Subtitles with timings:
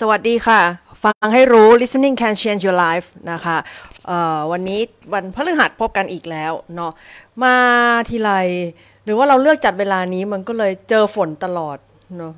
[0.00, 0.60] สวัสดีค่ะ
[1.04, 3.56] ฟังให้รู้ listening can change your life นะคะ
[4.52, 4.80] วันนี้
[5.12, 6.92] วันพฤหัสพบกันอีกแล้วเนาะ
[7.42, 7.54] มา
[8.08, 8.30] ทีไร
[9.04, 11.78] หรือว่าเราเลือกจัดเวลานี้มันก็เลยเจอฝนตลอด
[12.16, 12.32] เนาะ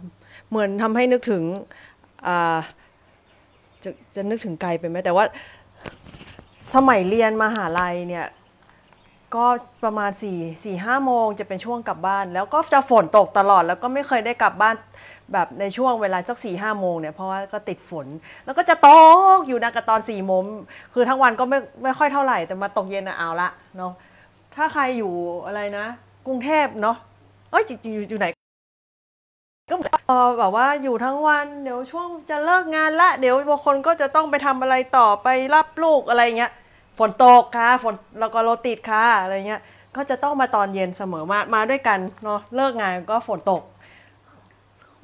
[0.48, 1.42] เหมือนทำให้นึกถึง
[3.84, 5.24] จะจะนึกถึงไกลไปไหมแต่ว่า
[6.74, 8.26] สมัยเรียนมหาลัยเนี่ย
[9.34, 9.46] ก็
[9.84, 14.74] ประมาณ4ี่สี่ห้าโมงจะเป็นช่วงกลับบ้าน แล้วก็จะฝนตกตลอดแล้วก็ไม่เคยได้กลับบ้าน
[15.32, 18.06] แบบในช่วงเวลาสักสี่ห้าโมงเนี่ยเพราะว่าก็ติดฝน
[18.44, 18.88] แล้วก็จะต
[19.36, 20.44] กอยู่นะกับตอนสี่โมง
[20.94, 23.92] คือทั้งวันก็ไม่ไม่ค่อยเท่าไหร่แต่มาตกเย็นอะเอาละเนาะ
[24.56, 25.12] ถ้าใครอยู่
[25.46, 25.86] อะไรนะ
[26.26, 26.96] กรุงเทพเนาะ
[27.50, 28.26] เอ้ยจริงๆอยู่ไหน
[29.70, 29.76] ก็
[30.06, 36.52] เออแบบว่าอยู่ทั้งวันเดี๋ยวช่วงจะเลิกงานละ เดี๋ยวบางคนก็จะต้องไปทำอะไรต่อไปรับลูกอะไรเงี้ย
[36.98, 39.60] ฝนตกค่ะฝนแล้วก็รถติดค่ะอะไรเงี้ย
[39.96, 43.62] ก็จะต้องมาตอนเย็นเสมอมามาด้วยกันเนาะเลิกงานก็ฝนตก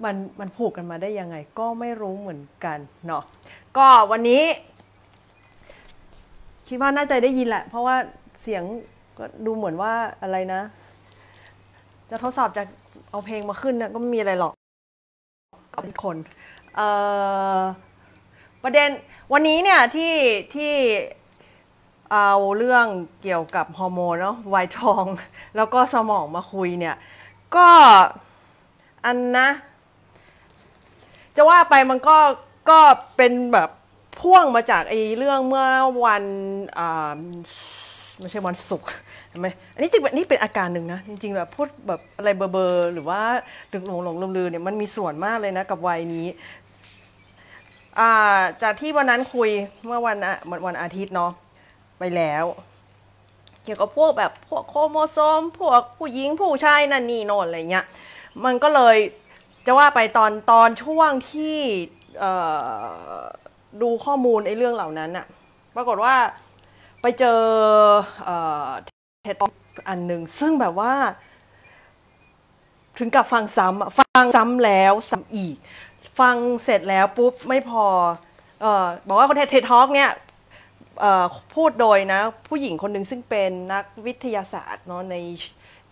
[0.05, 3.23] มันมันผูกกันมาได้ยังไง ก็ไม่รู้เหมือนกันเนาะ
[3.77, 4.43] ก็วันนี้
[6.69, 7.97] คิดว่าน่าจะได้ยินแหละ เพราะว่า
[8.43, 8.63] เสียง
[9.19, 9.93] ก็ดูเหมือนว่า
[10.23, 10.63] อะไรนะ
[12.11, 12.63] จะทดสอบจะ
[13.11, 14.55] เอาเพลงมาขึ้นเนี่ยก็ไม่มีอะไรหรอก
[15.75, 16.17] กับทุกคน
[16.75, 16.89] เอ่
[17.59, 17.61] อ
[18.63, 18.89] ประเด็น
[19.33, 20.15] วันนี้เนี่ยที่
[20.55, 20.73] ที่
[22.13, 22.87] เอาเรื่อง
[23.23, 25.05] เกี่ยวกับฮอร์โมนเนาะวัยทอง
[25.57, 26.97] แล้วก็สมองมาคุยเนี่ย
[27.57, 27.69] ก็
[29.07, 29.49] อันนะ
[31.37, 32.17] จะว่าไปมันก็
[32.71, 32.79] ก็
[33.17, 33.69] เป็นแบบ
[34.21, 35.67] พ่วงมาจากไอ้เรื่องเมื่อ
[36.05, 36.25] วัน
[38.21, 38.89] ไม่ใช่วันศุกร์
[39.29, 43.21] เห็นไหมอันนี้จริงๆนี่เป็นอาการหนึ่งนะ จริงๆแบบพูดแบบอะไรเบอร์เบอร์หรือว่า
[43.71, 46.27] หลงหลงหลงลืมลืมเนี่ยมันมีส่วนมากเลยนะกับวัยนี้
[48.63, 49.51] จากที่วันนั้นคุย
[49.87, 50.17] เมื่อวัน
[50.67, 51.33] วันอาทิตย์เนาะ
[51.99, 52.45] ไปแล้ว
[53.65, 57.85] เกี่ยวกับพวกแบบพวกโครโมโซม พวกผู้หญิงผู้ชายนั่นนี่โน่นอะไรเงี้ย
[58.45, 58.97] มันก็เลย
[59.67, 61.59] จะว่าไปตอนตอนช่วงที่
[63.83, 65.27] ดูข้อมูลไอ้เรื่องเหล่านั้นอะ
[65.77, 66.15] ปรากฏว่า
[67.03, 67.41] ไปเจอ
[68.25, 68.37] เอ่
[68.67, 68.69] อ
[69.23, 69.37] เท็ด
[69.89, 70.93] อันหนึ่งซึ่งแบบว่า
[72.99, 75.57] ถึงกับฟังซ้ำฟังซ้ำแล้วซ้ำอีก
[76.21, 77.87] ฟังเสร็จแล้วปุ๊บไม่พอ
[78.65, 80.11] ออบอกว่าคนเท็ดทอกเนี่ย
[81.55, 85.15] พูดโดยนะ ผู้หญิงคนหนึ่งซึ่งเป็นนักวิทยาศาสตร์เนาะใน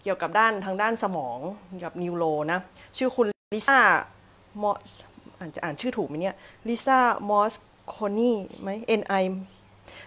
[0.02, 1.38] เกี่ยวกับด้านทางด้านสมอง
[1.84, 2.61] กับนิวโรนะ
[2.99, 3.26] ชื่อคุณ
[3.56, 3.81] ลิซ่า
[4.62, 4.70] มอ
[5.38, 6.35] อ่านจะอ่านชื่อถูกไหมเนี่ย
[6.69, 6.99] ลิซ่า
[7.29, 7.52] มอส
[7.88, 8.69] โคนี่ไหม
[9.00, 9.25] N I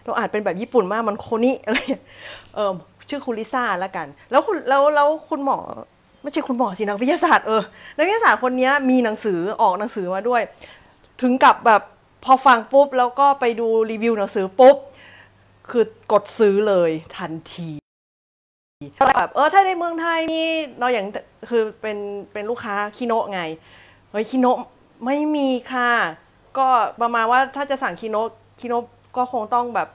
[0.04, 1.78] เราอ่านเป็นแบบญี่ปุ่นมากมันโคนี่อะไร
[2.56, 2.72] เออ
[3.10, 5.58] ชื่อคุณลิซ่าละกัน แล้วคุณแล้วแล้วคุณหมอ
[6.22, 7.62] ไม่ใช่คุณหมอสินักวิทยาศาสตร์เออ
[7.98, 10.42] นักวิทยาศาสตร์คนนี้มีหนังสือออกหนังสือมาด้วย
[11.22, 11.82] ถึงกับแบบ
[12.24, 14.76] พอฟังปุ๊บ แล้วก็ไปดูรีวิวหนังสือปุ๊บ
[15.70, 17.70] คือกดซื้อเลยทันที
[19.16, 20.44] แบบเออถ้าในเมืองไทยมี
[20.80, 21.08] เราอย่าง
[21.50, 21.98] คือเป็น
[22.34, 23.42] เป็นลูกค้าคิโนะไง
[24.12, 24.60] เฮ้ยคิโนะ
[25.06, 25.92] ไม่มีค่ะ
[26.58, 26.68] ก็
[27.02, 28.30] ประมาณว่าถ้าจะสั่งคิโนะ
[28.62, 28.86] คิโนะ
[29.18, 29.90] ก็คงต้องแบบ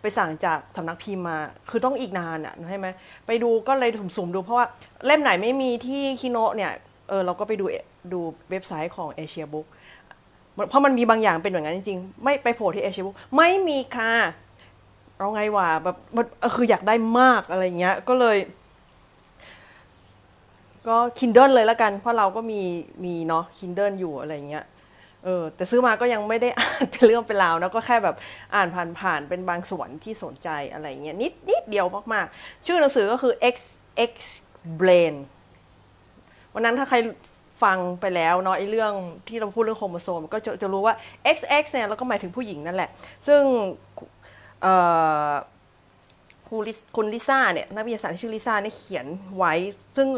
[0.00, 1.38] ไปสั่งจากสำนักพิมพ์มา
[1.70, 2.86] คือต้องอีกนานอะใช่ไหม
[3.26, 4.66] ไปดูก็เลยสุ่มๆดูเพราะว่า
[5.06, 6.72] เล่มไหนไม่มีที่คิโนะเนี่ย
[7.08, 7.64] เออเราก็ไปดู
[8.12, 9.66] ดูเว็บไซต์ของเอเชียบุ๊ก
[10.68, 14.12] เพราะมันมีบางอย่างเป็นอย่างนั้นจริงๆ ไม่ไปโผล่ที่เอเชียบุ๊กไม่มีค่ะ
[15.18, 18.38] เอาไงวะแบบมันคืออยากได้มากอะไรเงี้ย ก็เลย
[20.88, 22.60] ก็ Kindle เลยแล้วกัน เพราะเราก็มี
[23.04, 24.64] มีเนาะ Kindle อยู่อะไรเงี้ย
[25.24, 28.16] เออแต่ซื้อมาก็ยังไม่ได้อ่านเป็นเรื่องเป็นราวนะก็แค่แบบ
[28.54, 28.68] อ่าน
[28.98, 33.56] ผ่านๆเป็นบางส่วนที่สนใจอะไรเงี้ยนิดนิดเดียวมากๆ ชื่อหนังสือก็คือ X
[34.10, 34.12] X
[34.80, 35.14] Brain
[36.54, 36.96] วันนั้นถ้าใคร
[37.62, 38.92] ฟังไปแล้วเนาะไอ้เรื่อง
[39.28, 40.94] ที่เราพูดเรื่องโครโมโซม ก็จะจะรู้ว่า
[41.36, 42.90] XX เนี่ยเราก็หมายถึงผู้หญิงนั่นแหละ
[43.26, 43.40] ซึ่ง
[46.96, 49.06] คุณลิซ่าเนี่ยนักวิทยาศาสตร์ที่ชื่อลิซ่าเนี่ยเขียน
[49.36, 49.52] ไว้
[49.96, 50.08] ซึ่ง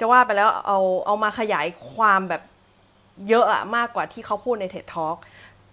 [0.00, 2.42] จะว่าไปแล้วเอาเอามาขยายความแบบ
[3.28, 5.16] เยอะอะมากกว่าที่เขาพูดในเท็ดท็อ l k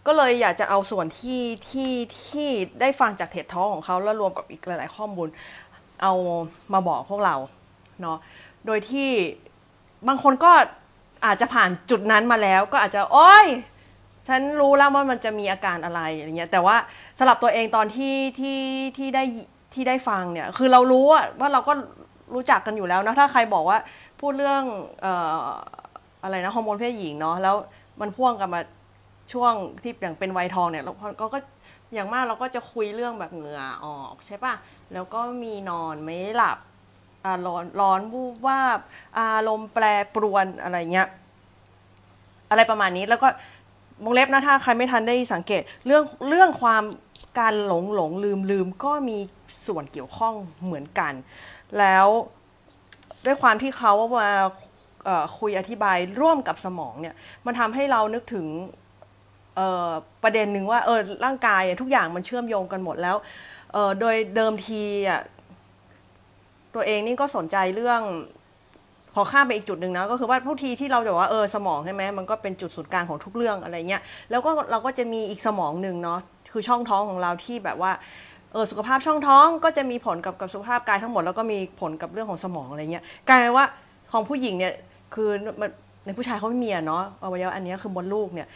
[0.05, 1.93] ก็เลยอยากจะเอาส่วนที่ที่
[2.27, 2.49] ที่
[2.81, 5.27] ได้ฟังจากเท็ดท็อ l k ของเขาแล้วรวมกับอีกหลาย ๆ ข้อมูล
[6.01, 6.13] เอา
[6.73, 7.35] มาบอกพวกเรา
[8.01, 8.17] เนาะ
[8.65, 9.09] โดยที่
[10.07, 10.51] บางคนก็
[11.25, 13.47] อาจจะผ่านจุดนั้นมาแล้วก็อาจจะ โอ้ย
[14.27, 16.75] ฉันรู้แล้วว่ามันจะมีอาการอะไรอะไรเงี้ยแต่ว่า
[17.19, 18.59] สำหรับตัวเองตอนที่ที่
[18.97, 19.23] ที่ได้
[19.73, 21.05] ที่ได้ฟังเนี่ยคือเรารู้
[21.39, 21.73] ว่าเราก็
[22.35, 23.77] รู้จักกันอยู่แล้วนะถ้าใครบอกว่า
[24.19, 24.63] พูดเรื่อง
[25.01, 25.37] เอ่อ
[26.23, 27.55] อะไรนะฮอร์โมนเพศหญิงเนาะแล้ว
[28.01, 28.61] มันพ่วงกับมา
[29.33, 29.53] ช่วง
[29.83, 31.39] ที่อย่างเป็นวัยทองเนี่ยเราก็ก็
[31.93, 34.53] อย่างมากเราก็จะคุยเรื่องแบบเหงื่อออกใช่ปะ
[34.93, 36.57] แล้วก็มีนอนไม่หลับ
[37.25, 38.79] อ่าร้อนร้อนวูบวาบ
[39.19, 39.85] อารมณ์แปร
[40.15, 41.07] ปรวนอะไรเงี้ย
[42.49, 43.27] อะไรประมาณนี้แล้วก็
[44.03, 46.83] วงเล็บนะถ้าใครไม่ทันได้สังเกตเรื่องเรื่องความ
[47.39, 49.17] การหลงหลงลืมลืมก็มี
[49.67, 50.33] ส่วนเกี่ยวข้อง
[50.65, 51.13] เหมือนกัน
[51.79, 52.07] แล้ว
[53.25, 54.29] ด้วยความที่เขามา
[55.37, 57.15] คุยอธิบายร่วมกับสมองเนี่ย
[57.45, 58.47] มันทำให้เรานึกถึง
[60.23, 63.17] ประเด็นหนึ่งว่าเออร่างกายทุกอย่างมันเชื่อมโยงกันหมดแล้ว
[63.99, 65.21] โดยเดิมทีอะ
[66.75, 68.01] ตัวเองนี่ก็สนใจเรื่อง
[69.13, 76.19] ขอข้ามไปอีกจุดหนึ่งนะก็คือว่าทุกทีที่เราจะบอกว่าเออสมองใช่ไหมมันก็เป็นจุดศูนย์กลางของทุกเรื่องอะไรเงี้ยแล้วก็เราก็จะมีอีกสมองหนึ่งเนาะ
[76.51, 77.91] คือช่องท้องของเราที่แบบว่า
[78.51, 83.65] เออสุขภาพช่องท้องก็จะมีผลกับกับสุขภาพกายทั้งหมดแล้วก็มีผลกับเรื่องของสมองอะไรเงี้ยกลายเป็นว่า
[84.11, 84.73] ของผู้หญิงเนี่ย
[85.13, 85.29] คือ
[85.61, 85.69] มัน
[86.05, 88.47] ในผู้ชายเขาไม่มีเนาะอวัยวะอันนี้คือมดลูกเนี่ย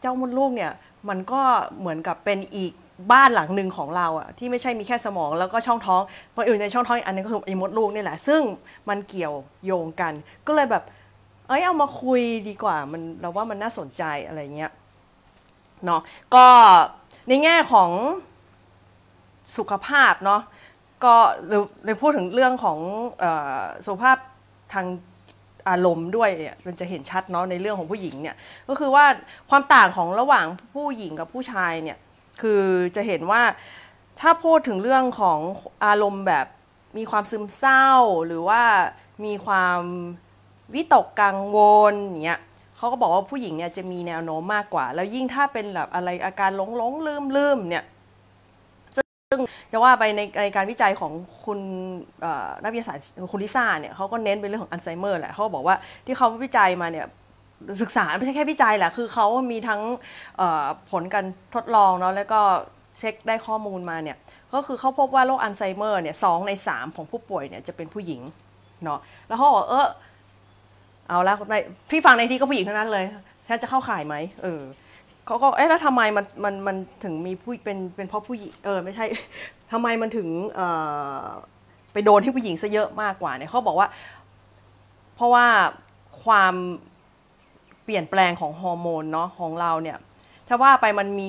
[0.00, 0.70] เจ้ามดลูกเนี่ย
[1.08, 1.40] มันก็
[1.80, 2.72] เหมือนกับเป็นอีก
[3.12, 6.02] บ้านหลังหนึ่งของเราอะที่ไม่ใช่มีแค่สมองแล้วก็ช่องท้อง
[6.32, 8.42] เพราะอื่ในช่องท้องอีกอันนึงก็คือไอ้มดลูกนี่แหละ ซึ่ง
[8.88, 10.12] มันเกี่ยวโยงกัน
[10.46, 10.84] ก็เลยแบบ
[11.48, 14.72] เอ้ยเอามาคุยดีกว่ามันเราว่ามันน่าสนใจอะไรเงี้ย
[15.84, 16.00] เนาะ
[16.34, 16.46] ก็
[17.28, 17.90] ในแง่ของ
[19.56, 20.40] สุขภาพเนาะ
[21.04, 21.14] ก็
[21.48, 22.78] เราเราพูดถึงเรื่องของ
[23.22, 23.24] อ
[23.58, 24.16] อสุขภาพ
[24.74, 24.86] ทาง
[25.68, 28.36] อารมณ์ด้วยเนี่ยมันจะเห็นชัดเนาะในเรื่องของผู้หญิงเนี่ย
[28.68, 29.04] ก็คือว่า
[29.50, 31.98] ความต่างของระหว่างผู้หญิงกับผู้ชายเนี่ย
[32.42, 32.62] คือ
[32.96, 33.42] จะเห็นว่า
[34.20, 35.40] ถ้าพูดถึงเรื่องของ
[35.84, 36.46] อารมณ์แบบ
[36.98, 37.88] มีความซึมเศร้า
[38.26, 38.62] หรือว่า
[39.24, 39.80] มีความ
[40.74, 41.58] วิตกกังว
[41.92, 41.94] ล
[42.24, 42.40] เงี้ย
[42.76, 47.84] เขาก็บอกว่าผู้หญิงเนี่ยจะมีแนวโน้มมากกว่า แล้วยิ่งถ้าเป็นแบบอะไรอาการหลงหลงลืมลืมเนี่ย
[48.96, 49.40] ซึ่ง
[49.72, 51.12] จะว่าไปในในการวิจัยของ
[51.44, 51.58] คุณ
[52.62, 55.76] นักวิทยาศาสตร์คุณลิซ่าเนี่ยเขาก็เน้นเป็นเรื่องของอัลไซเมอร์แหละเขาบอกว่า
[56.06, 57.06] ที่เขาวิจัยมาเนี่ย
[57.82, 59.80] ศึกษาไม่ใช่แค่วิจัยแหละคือเขามีทั้ง
[60.90, 62.40] ผลการทดลองเนาะแล้วก็
[62.98, 64.16] เช็คได้ข้อมูลมาเนี่ย
[64.52, 68.20] ก็คือเขาพบว่าโรคอัลไซเมอร์เนี่ยสองในสามของผู้ป่วยเนี่ยจะเป็นผู้หญิง
[68.84, 69.88] เนาะแล้วเขาบอกเออ
[71.08, 71.54] เอาละใน
[71.90, 73.04] ที่ฟังในที่ก็ผู้หญิงเท่านั้นเลย
[73.48, 74.62] ฉันจะเข้าข่ายไหมเออ
[75.26, 79.04] เขาก็เอ๊ะแล้วทำไมมันมันมันถึงมีผู้เป็นเป็นเพราะผู้หญิงเออไม่ใช่
[79.72, 80.60] ทำไมมันถึงเอ
[81.22, 81.24] อ
[81.92, 83.88] ไปโดนที่ผู้หญิงซะเยอะมากกว่าเนี่ยเขาบอกว่า
[85.16, 85.46] เพราะว่า
[86.24, 86.54] ความ
[87.84, 89.98] เปลี่ยนแปลงของฮอร์โมนเนาะของเราเนี่ย
[90.48, 91.28] ถ้าว่าไปมันมี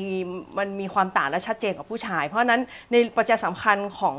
[0.58, 4.18] มันมีความต่างและชัดเจนกับผู้ชาย เพราะนั้นในปัจจัยสำคัญของ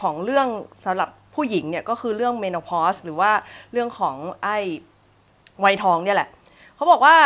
[0.00, 0.48] ของเรื่อง
[0.84, 3.30] สำหรับผู้หญิงเนี่ยก็คือเรื่องเมโพอสหรือว่า
[3.72, 4.56] เรื่องของไอ้
[5.64, 6.28] วัยทองเนี่ยแหละ
[6.74, 7.16] เขาบอกว่า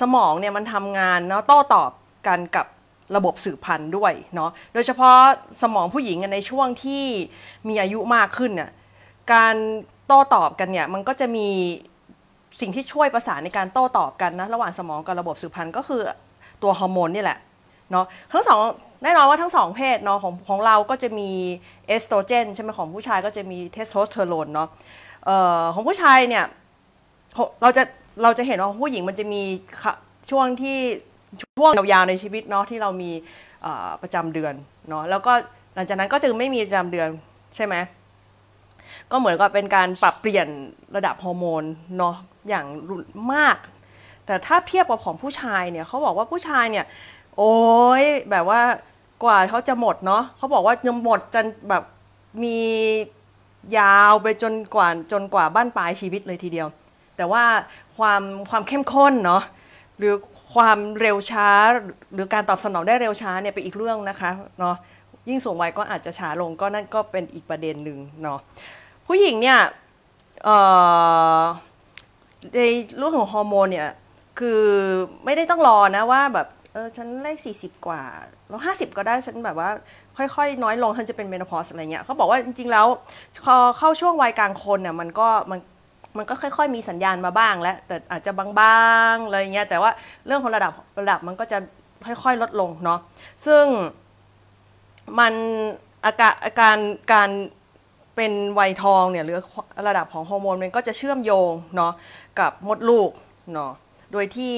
[0.00, 1.90] สมองเนี่ยมันทำงานเนาะโต้ตอบ
[2.26, 2.66] กันกับ
[3.16, 5.16] ระบบสืบพันธุ์ด้วยเนาะโดยเฉพาะ
[5.62, 7.04] สมองผู้หญิงในช่วงที่
[7.68, 8.70] มีอายุมากขึ้นเนี่ย
[9.32, 9.54] การ
[10.06, 11.48] โต้ตอบกันเนี่ยมันก็จะมี
[12.60, 16.02] สิ่งที่ช่วยประสานในการโต้ตอบกันนะระหว่างสมองกับระบบสืบพันธุ์ก็คือ
[16.62, 17.38] ตัวฮอร์โมนนี่แหละ
[17.90, 18.58] เนาะทั้งสอง
[19.02, 21.30] แน่นอนว่าทั้งสองเพศเนาะของของเราก็จะมี
[21.86, 24.68] เอสโตรเจนใช่ไหมของผู้ชายก็จะมีเทสโทสเตอโรนเนาะ
[25.28, 26.44] ออของผู้ชายเนี่ย
[27.62, 27.82] เราจะ
[28.22, 29.42] เราจะเห็นว่าผู้หญิงมันจะมี
[30.30, 30.78] ช่วงที่
[31.42, 33.10] ช่วงยาวๆในชีวิตเนาะที่เรามี
[34.02, 34.54] ประจำเดือน
[34.88, 35.32] เนาะแล้วก็
[35.74, 37.08] หลังจากนั้นก็จะไม่มีประจำเดือน
[37.56, 37.74] ใช่ไหม
[39.10, 40.48] ก็เหมือนกับเป็นการปรับเปลี่ยน
[40.96, 41.64] ระดับฮอร์โมน
[41.98, 42.14] เนาะ
[42.48, 43.02] อย่างรุน
[43.34, 43.56] มาก
[44.26, 46.84] แต่ถ้าเทียบกับของผู้ชายเนี่ยเขาบอกว่าผู้ชายเนี่ย
[47.36, 47.54] โอ้
[48.02, 48.60] ยแบบว่า
[49.24, 51.82] กว่าเขาจะหมดเนาะเขาบอกว่ายังหมดจนแบบ
[52.42, 52.58] มี
[53.78, 56.68] ยาวไปจนกว่าจนกว่าบ้านปลายชีวิตเลยทีเดียว
[57.16, 57.44] แต่ว่า
[57.96, 59.42] ความความเข้มข้นเนาะ
[59.98, 60.14] หรือ
[60.54, 61.48] ความเร็วช้า
[62.14, 64.76] หรือการตอบสนองได้เร็วช้าเนี่ยเป็นอีกเรื่องนะคะเนาะ
[65.28, 68.38] ยิ่งสูงวัยก็อาจจะช้าลงก็นั่นก็เป็นอีกประเด็นหนึ่งเนาะ
[69.06, 69.58] ผู้หญิงเนี่ย
[70.44, 70.56] เอ่
[71.40, 71.42] อ
[72.54, 72.60] ใน
[72.96, 73.90] เรื่องของฮอร์โมนเนี่ย
[74.38, 74.62] คือ
[75.24, 78.02] ไม่ได้ต้องรอนะว่าแบบเออฉันเลข 40 กว่า
[78.48, 79.70] แล้ว50 ก็ได้ฉันแบบว่า
[80.16, 82.86] ค่อยๆ น้อยลงฉันจะเป็นเมนโพสอะไรเงี้ยเขาบอกว่าจริงๆแล้ว
[83.44, 85.60] พอเข้าช่วงวัยกลางคนเนี่ยมันก็มัน
[86.16, 88.46] มันก็ค่อยๆ มีสัญญาณมาบ้างแล้ว แต่อาจจะบา
[89.12, 89.90] งๆอะไรเงี้ยแต่ว่า
[90.26, 91.58] เรื่องของระดับระดับมันก็จะ
[92.06, 93.00] ค่อยๆ ลดลงเนาะ
[93.46, 93.64] ซึ่ง
[95.18, 95.34] มัน
[96.04, 96.76] อาการอาการ
[97.12, 97.30] การ
[98.18, 99.38] เป็นวัยทองเนี่ยหรือ
[99.88, 101.92] ระดับของฮอร์โมนมันก็จะเชื่อมโยงเนาะ
[102.38, 103.10] กับมดลูก
[103.52, 103.72] เนาะ
[104.12, 104.54] โดยที่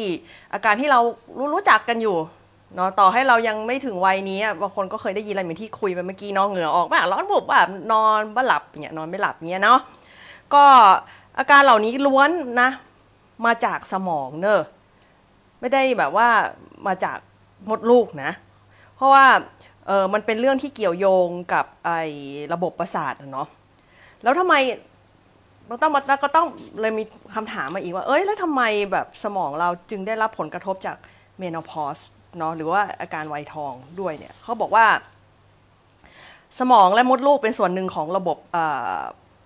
[0.52, 1.00] อาการที่เรา
[1.38, 2.16] รู้รู้จักกันอยู่
[2.76, 9.78] เนาะต่อให้เรายังไม่ถึงวัยนี้บางคนก็เคยได้ยินอะไรเหมือนที่คุยไปเมื่อกี้เนาะเหงื่อออกบ้างร้อนบุบบ้างนอนบ้าหลับเนี่ยนอนไม่หลับเงี้ยเนาะ
[10.54, 10.64] ก็
[11.38, 12.68] อาการเหล่านี้ล้วนนะ
[13.46, 14.62] มาจากสมองเนอะ
[15.60, 16.28] ไม่ได้แบบว่า
[16.86, 17.18] มาจาก
[17.68, 18.30] มดลูกนะ
[18.96, 19.24] เพราะว่า
[19.86, 22.00] เออมันเป็นเรื่องที่เกี่ยวโยงกับไอ้
[22.52, 23.48] ระบบประสาทอะเนาะ
[24.22, 24.54] แล้วทำไม
[25.68, 26.46] มันต้องมาก็ต้อง
[26.80, 30.96] เลยมีคำถามมาอีกว่า เอ้ยแล้วทำไมแบบสมองเราจึงได้รับผลกระทบจาก
[31.38, 31.98] เมน o พอส
[32.38, 34.86] เนาะหรือว่าอาการวัยทองด้วยเนี่ยเขาบอกว่า
[36.58, 38.38] สมองและมดลูกเป็นส่วนหนึ่งของระบบ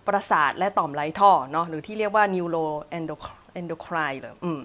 [0.07, 2.65] ประสาทและต่อมไรท่อเนาะหรือที่เรียกว่า neuro
[3.59, 4.61] endocrine เลยอืม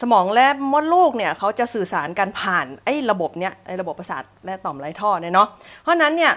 [0.00, 5.48] สมองและมดลูกเนี่ยเขาจะสื่อสารกันผ่านไอ้ระบบเนี้ยไอ้ระบบประสาทและต่อมไรท่อเนี่ยเนาะ
[5.82, 6.32] เพราะนั้นเนี่ย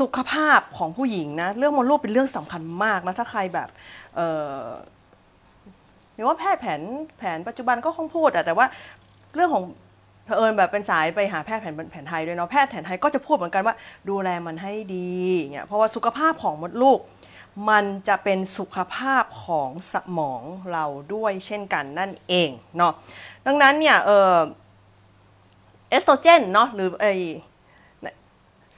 [0.00, 3.68] สุขภาพของผู้หญิงนะเรื่องมดลูกเป็นเรื่องสำคัญมากนะถ้าใครแบบ
[4.16, 4.20] เอ
[4.56, 4.60] อ
[6.14, 6.80] หรือว่าแพทย์แผน
[7.18, 8.66] แผนปัจจุบันก็คงพูดอะแต่ว่า
[9.34, 9.64] เรื่องของ
[10.24, 13.74] เผอิญแบบเป็นสายไปหาแพทย์แผนแผนไทยด้วยเนาะแพทย์แผนไทยก็จะพูดเหมือนกันว่า
[14.08, 15.08] ดูแลมันให้ดี
[15.52, 16.98] เงี้ยเพราะว่าสุขภาพของมดลูก
[17.68, 20.42] มันจะเป็นสุขภาพของสมอง
[20.72, 20.84] เรา
[21.14, 22.92] ด้วยเช่นกันนั่นเองเนาะ
[23.46, 24.34] ดังนั้นเนี่ยเออ
[25.90, 27.06] เอสโตรเจนเนาะหรือไอ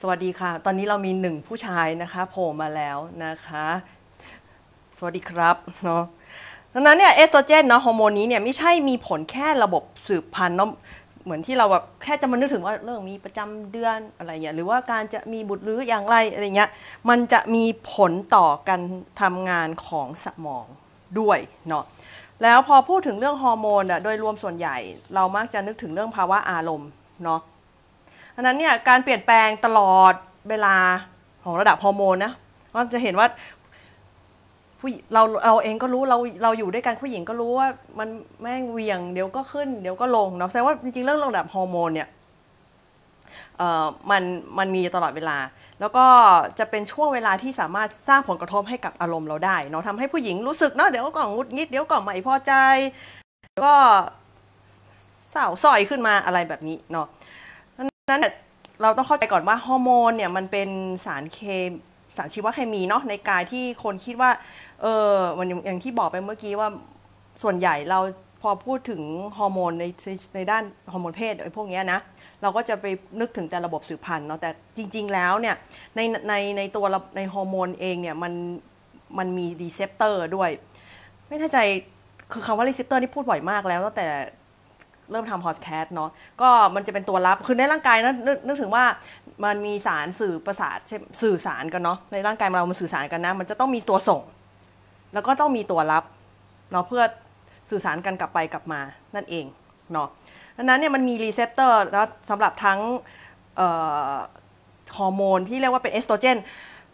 [0.01, 3.67] สวัสดีค่ะ ตอนนี้เรามีหนึ่งผู้ชายนะคะโผล่มาแล้วนะคะ
[4.97, 6.03] สวัสดีครับเนาะ
[6.73, 10.69] ดังนั้นเนี่ยเอสโตรเจนเนาะฮอร์โมนนี้เนี่ยไม่ใช่มีผลแค่ระบบสืบพันธุ์เนาะ
[11.27, 16.69] เหมือนที่เราแบบแค่จะมานึกถึงว่าเรื่องมีประจำเดือนอะไรเงี้ยหรือว่าการจะมีบุตรหรืออย่างไรอะไรเงี้ย
[17.09, 18.81] มันจะมีผลต่อการ
[19.21, 20.65] ทำงานของสมอง
[21.19, 21.83] ด้วยเนาะ
[22.43, 24.77] แล้วพอพูดถึงเรื่องฮอร์โมนอะโดยรวมส่วนใหญ่
[25.15, 26.89] เรามักจะนึกถึงเรื่องภาวะอารมณ์
[27.23, 27.41] เนาะ
[28.35, 30.13] อันนั้นเนี่ยการเปลี่ยนแปลงตลอด
[30.49, 30.75] เวลา
[31.43, 32.33] ของระดับฮอร์โมนนะ
[32.73, 33.27] ก็จะเห็นว่า
[34.79, 37.67] ผู้เราเราเองก็รู้เราเราอยู่ด้วยกันผู้หญิงก็รู้ว่า
[37.99, 38.09] มัน
[38.41, 42.09] แม่งเวียงเดี๋ยวก็ขึ้นเดี๋ยวก็ลงเนาะแสดงว่าจริงๆเรื่องระดับฮอร์โมนเนี่ย
[43.57, 44.23] เอ่อมัน
[44.57, 45.37] มันมีตลอดเวลา
[45.79, 46.05] แล้วก็
[46.59, 52.53] จะเป็นช่วงเวลาที่สามารถสร้างผลกระทบให้กับอารมณ์เราได้เนาะทำให้ผู้หญิงรู้สึกเนาะเดี๋ยวก็หงุดหงิดเดี๋ยวก็ไม่พอใจ
[53.41, 53.75] เดี๋ยวก็
[55.31, 57.07] เศร้าสอยขึ้นมาอะไรแบบนี้เนาะ
[57.77, 58.33] นั้นเนี่ย
[58.81, 60.69] เราต้องเข้าใจก่อนว่าฮอร์โมนเนี่ยมันเป็น
[61.05, 61.71] สารเคม
[62.17, 64.31] สารชีวเคมีเนาะในกายที่คนคิดว่า
[64.81, 66.69] เออมันอย่างอย่างที่บอกไปเมื่อกี้ว่า
[67.43, 67.99] ส่วนใหญ่เรา
[68.41, 69.01] พอพูดถึง
[69.37, 69.85] ฮอร์โมนใน
[70.35, 71.99] ในด้านฮอร์โมนเพศไอ้พวกนี้นะ
[72.41, 72.85] เราก็จะไป
[73.19, 75.55] นึกถึงแต่ระบบสืบพันธุ์เนาะแต่จริง ๆ แล้วเนี่ย
[75.95, 76.85] ในในในตัว
[77.17, 78.33] ในฮอร์โมนเองเนี่ยมัน
[79.17, 80.49] มันมี receptor ด้วย
[81.27, 81.59] ไม่แน่ใจ
[82.31, 84.07] คือคำว่า receptor นี่พูดบ่อยมากแล้วตั้งแต่
[85.11, 86.09] เริ่มทำพอดแคสต์เนาะ
[86.41, 88.85] ก็มันจะเป็นตัวรับ คือในร่างกายนะนึกนึกถึงว่า
[89.45, 94.21] มันมีสารสื่อประสาทใช่สื่อสารกันเนาะในร่างกายเรามันสื่อสารกันนะ มันจะต้องมีตัวส่ง
[95.13, 96.03] แล้วก็ต้องมีตัวรับ
[96.71, 97.03] เนาะเพื่อ
[97.69, 98.81] สื่อสารกันกลับไปกลับมา
[99.15, 99.45] นั่นเอง
[99.93, 100.07] เนาะ
[100.57, 102.79] ดังนั้นเนี่ยมันมี receptor แล้วสำหรับทั้ง
[104.97, 106.37] ฮอร์โมนที่เรียกว่าเป็นเอสโตรเจน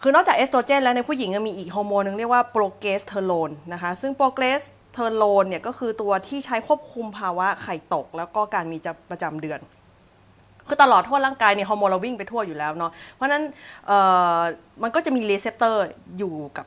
[0.02, 4.62] คือนอกจากเอสโตรเจนแล้วในผู้หญิงยังมีอีกฮอร์โมนหนึ่งเรียกว่าโปรเกสเทอโรนนะคะ ซึ่งโปรเกส
[4.94, 9.60] เทอโรนเนี่ยก็คือตัวที่ใช้ควบคุมภาวะไข่ตก แล้วก็การมีประจำเดือน
[10.68, 13.44] คือตลอดทั่วร่างกายเนี่ยฮอร์โมนเราวิ่งไปทั่วอยู่แล้วเนาะ เพราะนั้น
[14.84, 15.86] มันก็จะมี receptor
[16.18, 16.66] อยู่กับ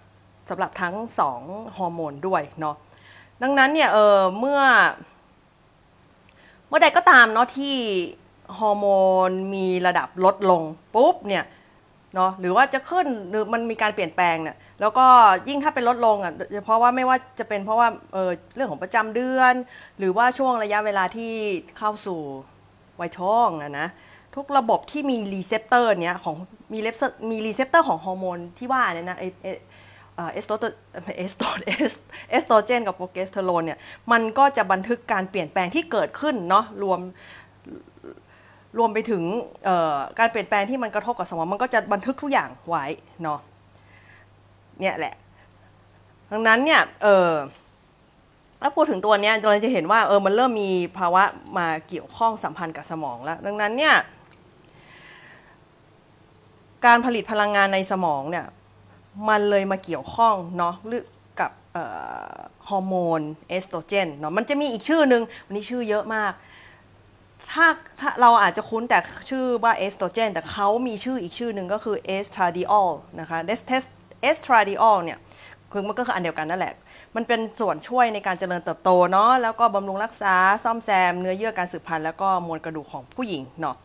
[0.49, 1.41] สำหรับทั้งสอง
[1.77, 2.77] ฮอร์โมนด้วยเนาะ
[3.43, 4.61] ดังนั้นเนี่ยเออเมื่อ
[6.69, 7.77] เมื่อใดก็ตามเนาะที่
[8.59, 8.87] ฮอร์โม
[9.29, 10.63] นมีระดับลดลง
[10.95, 11.45] ปุ๊บเนี่ย
[12.15, 15.07] เนาะหรือว่าจะขึ้นหรือมันมีการเปลี่ยนแปลงเนี่ยแล้วก็
[15.49, 16.33] ยิ่งถ้าเป็นลดลงอะ
[16.65, 19.55] เพราะว่าไม่ว่าจะเป็นเพราะว่าเออเรื่องของประจำเดือน
[19.99, 21.33] หรือว่าช่วงระยะเวลาที่
[21.79, 22.21] เข้าสู่
[23.01, 23.89] วัยทองอะนะ
[24.37, 26.35] ทุกระบบที่มี receptor เนี้ยของ
[26.73, 26.89] มีเล
[27.31, 29.25] มี receptor ของฮอร์โมนที่ว่าเนี่ยนะไอ
[30.33, 30.55] เอสโตร
[31.19, 31.95] เอสโตรเอส
[32.31, 33.79] เอสโตรเจนกับโปรเกสเทอโรนเนี่ย
[34.13, 37.01] มันก็จะบันทึกการเปลี่ยนแปลงที่เกิดขึ้นเนาะรวม
[38.79, 39.23] รวมไปถึง
[40.19, 42.85] การเปลี่ยนแปลงที่มันกระทบกับสมองมันก็จะบันทึกทุกอย่างไว้
[43.23, 43.41] เนาะ
[44.81, 45.15] เนี่ยแหละ
[46.33, 47.33] ดังนั้นเนี่ยเออ
[48.61, 51.23] ถ้าพูดถึงตัวเนี้ยเราจะเห็นว่าเออมันเริ่มมีภาวะ
[51.59, 53.95] มาเกี่ยวข้องสัมพันธ์กับสมองแล้ว ดังนั้นเนี่ย
[56.87, 58.47] การผลิตพลังงานในสมองเนี่ย
[59.29, 61.05] มันเลยมาเกี่ยวข้องเนาะหรือ
[61.41, 61.51] กับ
[62.69, 66.33] ฮอร์โมนเอสโตรเจนเนาะมันจะมีอีกชื่อหนึ่งวันนี้ชื่อเยอะมาก
[67.51, 67.67] ถ้า
[68.01, 68.99] ถ้าเราอาจจะคุ้นแต่
[69.31, 73.83] ชื่อว่าเอสโตรเจนแต่เขามีชื่ออีกชื่อหนึ่งก็คือ estradiol นะคะเอสเทส
[74.23, 75.19] estradiol เนี่ย
[75.73, 76.75] คือมันก็คืออันเดียวกันนั่นแหละ
[77.17, 83.77] มันเป็นส่วนช่วยในการเจริญเติบโตเนาะแล้วก็บำรุงรักษาซ่อมแซมเนื้อเยื่อการสืบพันธุ์แล้วก็มวลกระดูกของผู้หญิงเนาะ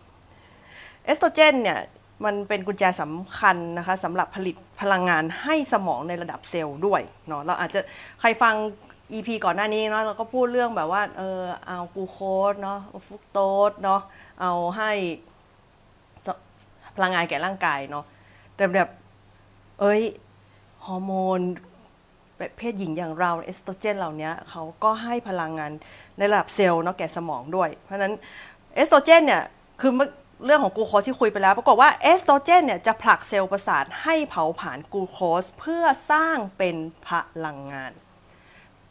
[1.05, 1.79] เอสโตรเจนเนี่ย
[2.25, 7.79] มันเป็นกุญแจสำคัญนะคะสำหรับผลิตพลังงานให้สมองในระดับเซลล์ด้วยเนาะเราอาจจะ
[8.19, 8.55] ใครฟัง
[9.13, 12.19] EP ก่อนหน้านี้เนาะเราก็พูดเรื่องแบบว่าเออเอากูโค
[12.51, 14.01] สเนาะฟรุกโตสเนาะ
[14.41, 14.91] เอาให้
[16.95, 18.05] พลังงานแก่ร่างกายเนาะ
[18.55, 18.89] แต่แบบ
[19.79, 20.01] เอ้ย
[20.85, 21.39] ฮอร์โมน
[22.57, 25.71] เพศหญิงอย่างเราเอสโตรเจนเหล่านี้เขาก็ให้พลังงาน
[26.17, 28.13] ในระดับเซลล์เนาะแก่สมองด้วย เพราะฉะนั้น
[28.75, 29.43] เอสโตรเจนเนี่ย
[29.81, 29.91] คือ
[30.45, 36.75] เรื่องของกลูโคสที่คุยไปแล้วปรากฏว่าเอสโตรเจนเนี่ยจะผลักเซลล์ประสาทให้เผาผลาญกลูโคสเพื่อสร้างเป็น
[37.07, 37.09] พ
[37.45, 37.91] ลังงาน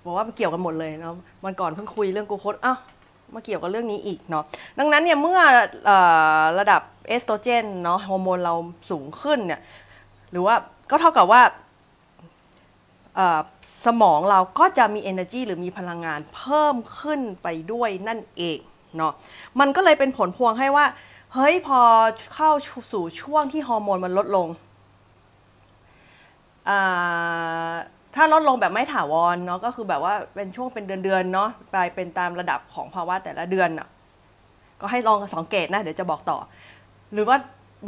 [0.05, 2.79] บอกว่ามันเกี่ยวกันหมดเลยเนาะมันก่อนเพิ่งคุยเรื่องกลูโคสอ้าว
[3.35, 4.45] มาเกี่ยวกับเรื่องนี้อีกเนาะ
[4.79, 5.41] ดังนั้นเนี่ยเมื่อ
[5.89, 5.91] อ
[6.59, 8.55] ระดับเอสโตรเจนเนาะฮอร์โมนเรา
[8.91, 9.61] สูงขึ้นเนี่ย
[10.31, 10.55] หรือว่า
[10.91, 11.43] ก็เท่ากับว่า
[13.87, 18.59] สมองเราก็จะมี energy หรือมีพลังงานเพิ่มขึ้นไปด้วยนั่นเอง
[18.97, 19.13] เนาะ
[19.61, 20.87] มันก็เลยเป็นผลพวงให้ว่า
[21.35, 21.81] เฮ้ยพอ
[22.35, 22.51] เข้า
[22.93, 24.49] สู่ช่วงที่ฮอร์โมนมันลดลง
[28.15, 33.89] ถ้าลดลงแบบไม่ถาวรเนาะก็คือแบบว่าเป็นช่วงเป็นเดือนๆเนาะไปเป็นตามระดับของภาวะแต่ละเดือนอะ
[34.81, 36.39] ก็ให้ลองสังเกตนะ เดี๋ยวจะบอกต่อ
[37.13, 37.37] หรือว่า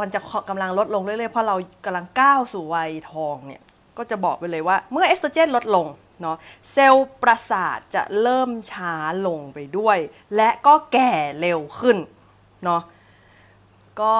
[0.01, 3.62] มันจะกำลังลดลงเรื่อยๆเพราะเรากำลังก้าวสู่วัยทองเนี่ย
[3.99, 5.87] ก็จะบอกไปเลยว่าเมื่อเอสโตรเจนลดลง
[6.21, 6.37] เนาะ
[6.73, 8.95] เซลล์ประสาทจะเริ่มช้า
[9.27, 9.99] ลงไปด้วย
[10.37, 11.97] และก็แก่เร็วขึ้น
[12.64, 12.83] เนาะ
[14.01, 14.15] ก็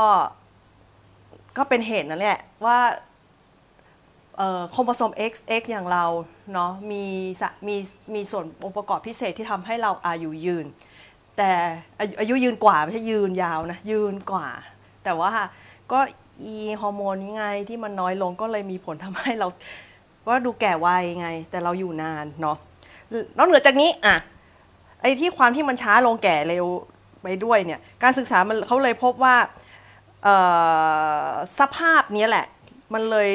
[1.57, 2.79] ก็เป็นเหตุนั่นแหละว่า
[4.71, 6.05] โครโมโซม XX อย่างเรา
[6.53, 7.05] เนาะมี
[7.67, 7.77] มี
[8.15, 10.67] มีส่วนองค์ประกอบพิเศษที่ทำให้เราอายุยืน
[11.37, 11.53] แต่
[12.01, 14.49] อายุอายุยืนกว่าไม่ใช่ยืนยาวนะ ยืนกว่า
[15.05, 15.31] แต่ว่า
[15.93, 15.99] ก็
[16.45, 19.49] อีฮอร์โมนนี้ไงที่มันน้อยลงก็เลยมีผลทำให้เรา
[20.29, 22.57] ว่าดูแก่วัยไง แต่เราอยู่นานเนาะ
[23.37, 24.17] นอกเหนือจากนี้อะ
[25.01, 26.67] ไอ้ที่ความที่มันช้าลงแก่เร็ว
[27.23, 29.37] ไปด้วยเนี่ยการศึกษามันเขาเลยพบว่า
[31.59, 32.47] สภาพนี้แหละ
[32.95, 33.31] มันเลย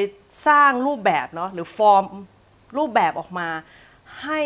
[0.48, 2.04] สร้างรูปแบบเนาะหรือฟอร์ม
[2.76, 3.48] รูปแบบออกมา
[4.22, 4.40] ให้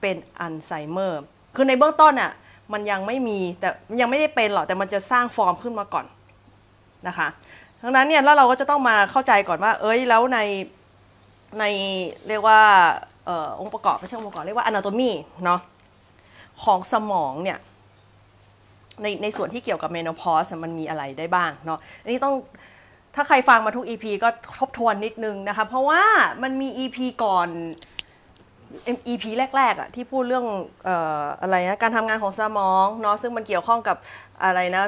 [0.00, 1.20] เป็นอัลไซเมอร์
[1.54, 2.32] คือในเบื้องต้นอะ
[2.72, 3.68] มันยังไม่มีแต่
[4.00, 6.06] ยังไม่ได้เป็นหรอกแต่มันจะสร้างฟอร์มขึ้นมาก่อน
[7.08, 7.28] นะคะ
[7.82, 10.38] ดังนั้นเนี่ยแล้วเราก็จะต้องมาเข้าใจก่อนว่า เอ้ยแล้วใน
[11.58, 11.64] ใน
[12.28, 12.60] เรียกว่า
[13.28, 15.10] ออองค์ประกอบไม่ใช่องค์ประกอบเรียกว่า anatomy
[15.44, 15.60] เนาะ
[16.64, 17.58] ของสมองเนี่ย
[19.02, 22.34] ในในส่วนที่เกี่ยวกับเมนโพสมันมีอะไรได้บ้างเนาะอันนี้ต้อง
[23.14, 24.28] ถ้าใครฟังมาทุก EP ก็
[24.58, 26.02] ทบทวนนิดนึงนะคะ เพราะว่า
[26.42, 27.48] มันมี EP ก่อน
[29.06, 29.24] EP
[29.56, 30.46] แรกๆอะที่พูดเรื่อง
[30.88, 30.90] อ
[31.22, 33.96] ออะไรนะการทำงานของสมองเนาะซึ่งมันเกี่ยวข้องกับ
[34.42, 34.82] อะไรนะ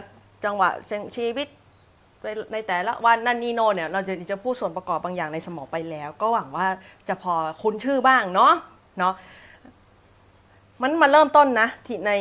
[0.44, 0.68] จังหวะ
[1.16, 1.48] ชีวิต
[2.52, 6.66] ในแต่ละวันนั่นนี่โนเนี่ยเราจะจะพูดส่วนประกอบบางอย่างในสมองไปแล้ว ก็หวังว่า
[7.08, 8.52] จะพอคุ้นชื่อบ้างเนาะ
[8.98, 9.14] เนาะ
[10.82, 12.12] มันมาเริ่มต้นนะที่ใน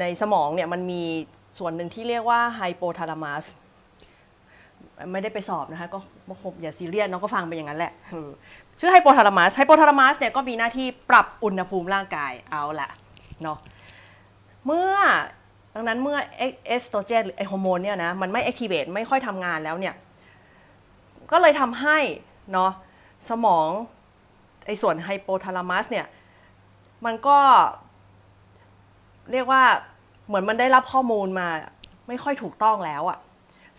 [0.00, 1.02] ในสมองเนี่ยมันมี
[1.58, 3.44] ส่วนหนึ่งที่เรียกว่าไฮโปทาลามัส
[5.12, 5.98] ไม่ได้ไปสอบนะคะก็
[6.42, 7.92] คงอย่าซีเรียสน้องก็ฟังไปอย่างนั้นแหละ
[8.80, 12.90] ชื่อไฮโปทาลามัสไฮโปทาลามัสเนี่ยก็มีหน้าที่ปรับอุณหภูมิร่างกายเอาละ
[13.42, 13.58] เนาะ
[14.66, 14.92] เมื่อ
[15.74, 16.18] ดังนั้นเมื่อ
[16.66, 19.94] เอสโตรเจนหรือไอฮอร์โมนเนี่ยนะมันไม่ activate ไม่ค่อยทำงานแล้วเนี่ย
[21.30, 21.98] ก็เลยทำให้
[22.52, 22.70] เนาะ
[23.30, 23.68] สมอง
[24.66, 26.06] ไอส่วนไฮโปทาลามัสเนี่ย
[27.04, 27.38] มันก็
[29.32, 29.62] เรียกว่า
[30.26, 31.48] เหมือนมันได้รับข้อมูลมา
[32.08, 33.18] ไม่ค่อยถูกต้องแล้วอะ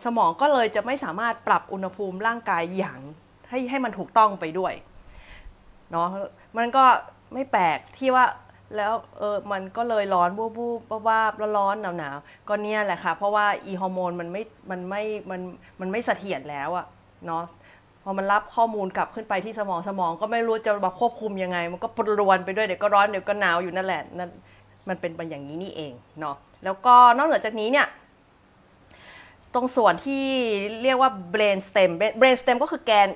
[0.04, 3.00] สมองก็เลยจะไม่สามารถปรับอุณหภูมิร่างกายอย่าง
[3.50, 4.74] ให้ให้มันถูกต้องไปด้วย
[5.92, 6.08] เนาะ
[6.58, 6.86] มันก็
[7.34, 8.26] ไม่แปลกที่ว่า
[8.76, 15.42] แล้วเออมันก็เลยร้อนวูบวูบว่าบแล้วร้อนหนาวหนาวก็เนี่ยแหละค่ะ เพราะว่าอีฮอร์โมนมันไม่มันไม่มัน
[15.80, 16.86] มันไม่เสถียรแล้วอะ
[17.26, 17.44] เนาะ
[18.04, 24.30] พอมันรับข้อมูลกลับขึ้นไปที่สมองสมอง ก็ไม่รู้จะมาควบคุมยังไง มันก็ปรวนไปด้วยเดี๋ยวก็ร้อนเดี๋ยวก็หนาวอยู่นั่นแหละนั่น
[24.90, 27.88] มันเป็นไปอย่างนี้นี่เองเนาะแล้วก็นอกเหนือจากนี้เนี่ย
[29.54, 30.26] ตรงส่วนที่
[30.82, 33.10] เรียกว่า brain stem brain stem ก็คือแกน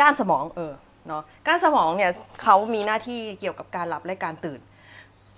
[0.00, 0.72] ก้านสมองเออ
[1.06, 2.10] เนาะก้านสมองเนี่ย
[2.42, 4.60] เขามีหน้าที่เกี่ยวกับการหลับและการตื่น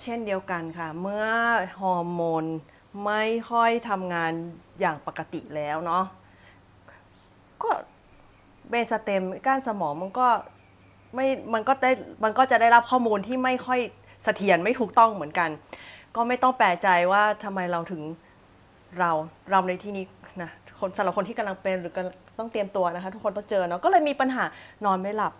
[0.02, 1.26] เช่นเดียวกันค่ะ เมื่อ
[1.80, 2.44] ฮอร์โมน
[3.04, 4.32] ไม่ค่อยทำงาน
[4.80, 6.04] อย่างปกติแล้วเนาะ
[7.62, 7.70] ก็
[8.70, 10.28] เบสเต็มก้านสมองมันก็
[11.14, 11.90] ไม่มันก็ได้
[12.24, 13.80] มันก็จะได้รับข้อมูลที่ไม่ค่อย
[14.24, 15.50] เสถียรไม่ถูกต้องเหมือนกัน
[16.16, 18.02] ก็ไม่ต้องแปลใจว่าทำไมเราถึง
[18.98, 19.10] เรา
[19.50, 20.04] เราในที่นี้
[20.42, 21.92] นะคนสำหรับคนที่กำลังเป็นหรือ
[22.38, 24.44] ต้องเตรียมตัวนะคะ ทุกคนต้องเจอเนาะก็เลยมีปัญหา
[24.84, 25.32] นอนไม่หลับ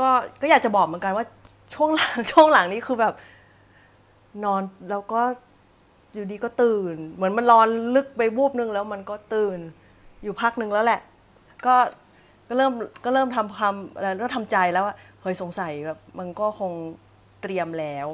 [0.00, 0.08] ก็
[0.40, 1.26] ก็อยากจะบอกเหมือนกันว่า
[1.74, 3.14] ช่วงหลังช่วงหลังนี้คือแบบ
[4.44, 5.20] นอนแล้วก็
[6.14, 9.58] อยู่ดีก็ตื่น เหมือนมันรอนลึกไปวูบนึงแล้วมันก็ตื่น
[10.22, 11.00] อยู่พักหนึ่งแล้วแหละ
[11.66, 11.74] ก็
[12.48, 12.72] ก็เริ่ม
[13.04, 16.72] ก็เริ่มทำทำอะไรก็ทำใจแล้วว่าเฮ้ยสงสัยแบบมันก็คง
[17.44, 18.08] เตรียมแล้ว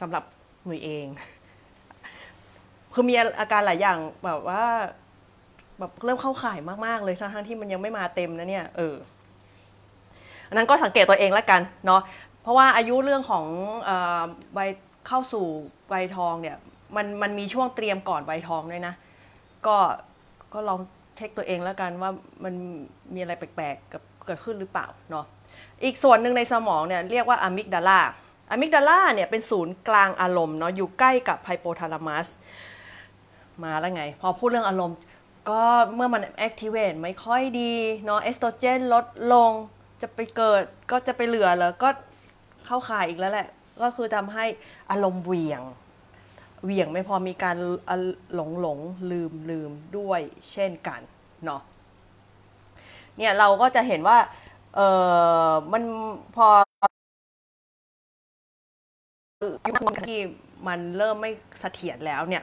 [0.00, 0.24] สำหรับ
[0.64, 1.06] หนุ่ยเอง
[2.92, 4.64] คือมีอาการหลายอย่างแบบว่า
[5.78, 8.94] แบบเริ่มเข้าข่ายมากๆ เลยทั้งที่มันยังไม่มาเต็มนะเนี่ยเออ
[10.48, 12.02] อันนั้นก็สังเกตตัวเองแล้วกันเนาะ
[12.42, 13.44] เพราะว่าอายุเรื่องของ
[14.54, 14.58] ใบ
[15.06, 15.46] เข้าสู่
[15.88, 16.56] ใบทองเนี่ย
[16.96, 18.94] มันมันมีช่วงเตรียมก่อนใบทองด้วยนะ
[19.66, 19.76] ก็
[20.52, 20.78] ก็ลอง
[21.16, 22.10] เทคตัวเองแล้วกันว่า
[22.44, 22.54] มัน
[23.14, 25.24] มีอะไรแปลกๆกับเกิดขึ้นหรือเปล่าเนาะ
[25.84, 28.00] อีกส่วนหนึ่งในสมองเนี่ยเรียกว่าอะมิกดาลา
[28.50, 32.28] อะมิกดาลาเนี่ยเป็นศูนย์กลางอารมณ์เนาะอยู่ใกล้กับไฮโปทาลามัส
[33.62, 34.98] มาแล้วไง พอพูดเรื่องอารมณ์
[35.50, 35.62] ก็
[35.94, 37.72] เมื่อมันแอคทีเวตไม่ค่อยดี
[38.04, 39.52] เนาะเอสโตรเจนลดลง
[40.02, 41.88] จะไปเกิดก็จะไปเหลือแล้วก็
[42.66, 43.48] เข้าข่ายอีกแล้วแหละ
[43.82, 44.44] ก็คือทำให้
[44.90, 45.62] อารมณ์เหวี่ยง
[46.64, 47.56] เหวี่ยงไม่พอมีการ
[48.34, 48.78] หลงหลง
[49.10, 50.20] ลืมลืมด้วย
[50.52, 51.00] เช่นกัน
[51.44, 51.62] เนาะ
[53.16, 54.18] เนี่ยเราก็จะเห็นว่า
[54.74, 54.80] เอ
[55.48, 55.82] อมัน
[56.36, 56.48] พอ
[59.40, 60.20] ที่
[60.68, 62.42] มันเริ่มไม่เสถียรแล้วเนี่ย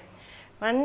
[0.58, 0.79] ราะฉะนั้น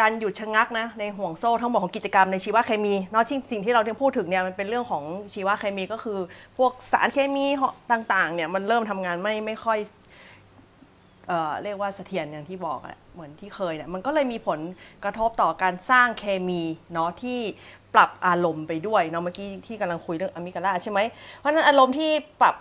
[0.04, 6.18] ารหยุดชะงักนะในห่วงโซ่ทั้งหมดของกิจกรรมในชีวเคมีนอกที่สิ่งที่เราที่พูดถึงเนี่ยมันเป็นเรื่องของชีวเคมีก็คือ
[6.58, 7.46] พวกสารเคมี
[7.92, 9.78] ต่างๆเนี่ยมันเริ่มทำงานไม่ไม่ค่อย
[11.28, 14.60] เอ่อเรียกว่าเสถียรอย่างที่บอกอะเหมือนที่เคยเนี่ยมันก็เลยมีผล
[15.04, 17.38] กระทบต่อการสร้างเคมีเนาะที่
[17.94, 21.00] ปรับอารมณ์ไปด้วยเนาะเมื่อกี้ที่กำลังคุยเรื่องอะมิกาลาใช่ไหม
[21.38, 22.10] เพราะฉะนั้นอารมณ์ที่
[22.42, 22.54] ปรับ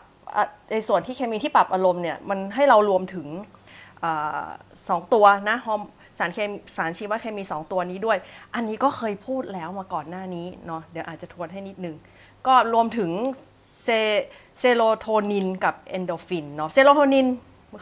[0.71, 3.27] ในส่วนที่เคมีที่ปรับอารมณ์เนี่ยมันให้เรารวมถึง
[4.03, 4.05] อ
[4.87, 5.89] สองตัวนะฮอร์
[6.19, 8.17] สารเคมีสารชีวเคมีสองตัวนี้ด้วย
[8.55, 11.95] อันนี้ก็เคยพูดแล้วมาก่อนหน้านี้เนาะเดี๋ยวอาจจะทวนให้นิดนึง
[12.47, 13.11] ก็รวมถึง
[14.59, 17.27] เซโรโทนินกับเอ็นดอร์ฟินเนาะเซโรโทนิน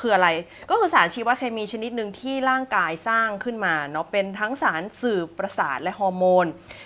[0.02, 0.28] คืออะไร
[0.70, 6.46] ก็คือสารชีวเคมีชนิดหนึ่งที่ร่างกายสร้างขึ้นมาเนาะเป็นทั้งสารสื่อประสาทและฮอร์โมน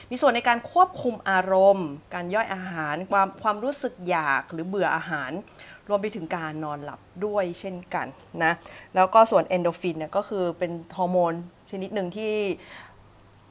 [0.10, 5.32] มีส่วนในการควบคุมอารมณ์ การย่อยอาหาร ความความรู้สึกอยากหรือเบื่ออาหาร
[5.90, 8.08] รวมไปถึงการนอนหลับด้วยเช่นกัน
[8.44, 8.54] นะ
[8.96, 11.34] แล้วก็ส่วนเอนโดฟินเนี่ยก็คือเป็นฮอร์โมน
[11.72, 12.34] ชนิดหนึ่งที่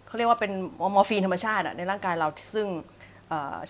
[0.06, 0.52] เขาเรียกว่าเป็น
[0.94, 2.68] มอร์ฟีนธรรมชาติในร่างกายเราซึ่ง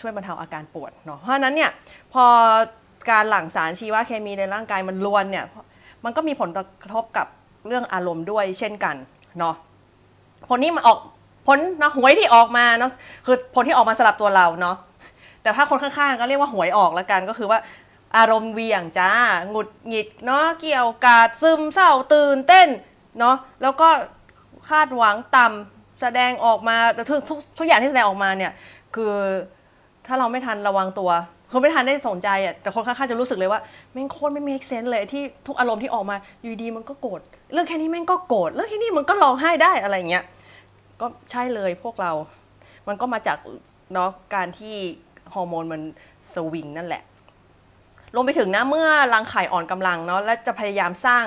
[0.01, 1.71] ช่วยบรรเทาอาการปวดเนาะเพราะนั้นเนี่ย
[2.13, 2.25] พอ
[3.11, 5.45] การหลั่งสารชีวเคมีในร่างกายมันรวนเนี่ย
[6.05, 6.51] มันก็มีผล
[6.83, 7.27] กระทบกับ
[7.67, 8.97] เรื่องอารมณ์ด้วยเช่นกัน
[9.39, 9.55] เนาะ
[10.49, 10.99] ผลนี้มันออก
[11.47, 12.93] ผลนะหวยที่ออกมาเนาะ
[13.27, 14.77] คือผลที่ออกมาสลับตัวเราเนาะ
[15.43, 17.59] แต่ถ้าคนข้างๆก็เรียกว่าหวยออกแล้วกันก็คือว่า
[18.17, 19.11] อารมณ์เวียงจ้า
[19.51, 22.69] หงุดหงิดเนาะเกี่ยวกาดซึมเศร้าตื่นเต้น
[23.19, 23.89] เนาะแล้วก็
[24.71, 28.53] คาดหวังต่ำแสดงออกมาแต่ทุกทุกทุกอย่างที่แสดงออกมาเนี่ย
[28.95, 29.13] คือ
[30.07, 31.11] ถ้าเราไม่ทันระวังตัว
[31.53, 33.61] คือไม่ทันได้สนใจอะแต่คนข้างๆจะรู้สึกเลยว่า
[33.93, 37.21] แม่งโคตรไม่ make sense เลยที่ทุกอารมณ์ที่ออกมาอยู่ดีมันก็โกรธ
[37.53, 40.25] เรื่องแค่นี้แม่งก็โกรธเรื่องแค่นี้มันก็ร้องไห้ได้อะไรเงี้ย
[41.01, 42.13] ก็ใช่เลยพวกเรา
[42.89, 43.39] มันก็มาจาก
[43.95, 44.77] เนาะการที่
[45.35, 45.81] ฮอร์โมนมัน
[46.33, 47.03] สวิงนั่นแหละ
[48.15, 51.25] รวมไปถึงนะเมื่อรังไข่อ่อนกำลังเนาะและจะพยายามสร้าง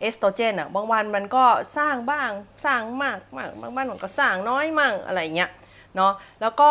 [0.00, 1.44] เอสโตรเจนอะบางวันมันก็
[1.76, 2.30] สร้างบ้าง
[2.64, 5.50] สร้างมากมากบางวันมันก็สร้างน้อยมั่งอะไรเงี้ย
[5.96, 6.70] เนาะแล้วก็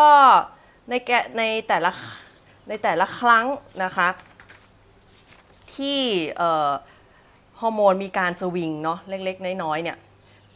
[0.90, 1.92] ในแกะในแต่ละ
[2.70, 3.46] ในแต่ละครั้ง
[3.84, 4.10] นะคะ
[5.76, 6.00] ที่
[7.62, 9.98] ฮอร์โมนมีการสวิงเนาะเล็กๆ น้อยๆเนี่ย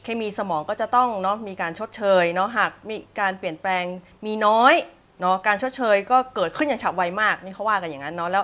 [0.04, 3.84] เคมีสมองก็จะต้องเนาะมีการชดเชยเนาะหากมีการเปลี่ยนแปลง
[4.26, 4.74] มีน้อย
[5.22, 8.44] เนาะการชดเชยก็เกิดขึ้นอย่างฉับไวมากนี่เขาว่ากันอย่างนั้นเนาะแล้ว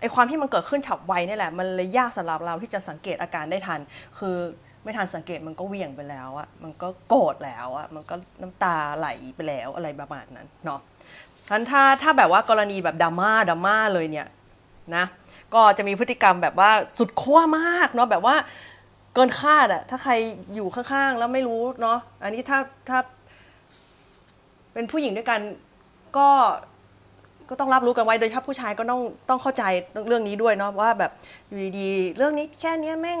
[0.00, 3.80] ไอความที่มันเกิดขึ้นฉับไวนี่แหละมันเลยยากสำหรับเราที่จะสังเกตอาการได้ทัน
[4.18, 4.36] คือ
[4.82, 10.80] ไม่ทันสังเกตมันก็เวี่ยงไปแล้วอะมันก็โกรธแล้วอะมันก็น้ำตาไหลไปแล้วอะไรประมาณนั้นเนาะ
[11.50, 14.26] ทันถ้าถ้าแบบว่ากรณีแบบดราม่าดราม่าเลยเนี่ย
[14.96, 15.04] นะ
[15.54, 18.36] ก็จะมีพฤติกรรมแบบว่าสุดขั้วมากเนาะแบบว่า
[19.14, 20.12] เกินคาดอะถ้าใคร
[20.54, 22.58] อยู่ข้างๆ แล้วไม่รู้เนาะอันนี้ถ้า
[22.88, 22.98] ถ้า
[24.72, 25.40] เป็นผู้หญิงด้วยกัน
[26.16, 26.28] ก็
[27.48, 29.64] ก็ต้องรับรู้กันไว้โดยเฉพาะผู้ชายก็ต้องต้องเข้าใจ
[30.08, 31.10] เรื่องนี้ด้วยเนาะว่าแบบ
[31.48, 33.20] อยู่ดีๆเรื่องนี้แค่เนี้ยแม่ง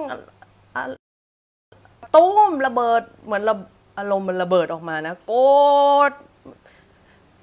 [2.14, 3.54] ตุ้มระเบิดเหมือนระ
[3.98, 5.42] อารมณ์มันระเบิดออกมานะ โกร
[6.10, 6.12] ธ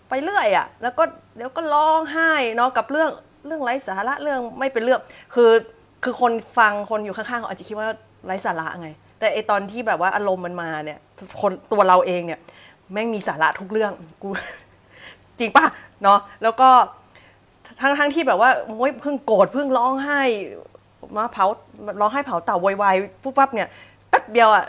[0.09, 1.03] ไปเรื่อยอะ่ะแล้วก็
[1.35, 3.09] เดี๋ยวก็ร้องไห้เนาะกับเรื่อง
[3.45, 4.99] เรื่องไร้สาระเรื่องไม่เป็นเรื่อง
[5.33, 5.51] คือ
[6.03, 7.87] คือคนฟังคนอยู่ข้างๆเขาอาจจะคิดว่า
[8.25, 8.89] ไร้สาระไง
[9.19, 10.99] แต่ไอตอนที่แบบว่าอารมณ์มันมาเนี่ย
[11.41, 12.39] คนตัวเราเองเนี่ย
[12.93, 13.91] แม่งมีสาระทุกเรื่อง
[14.21, 14.29] กู
[15.39, 15.65] จริงป่ะ
[16.03, 16.69] เนาะแล้วก็
[17.81, 20.21] ทั้งทั้งที่แบบว่าโอ้ยเพิ่งโกรธเพิ่งร้องไห้
[21.17, 21.45] มาเผา
[21.99, 23.69] ร้องไห้เผาเต่าวายๆปุ๊บปั๊บเนี่ย
[24.09, 24.65] แป๊บเดียวอะ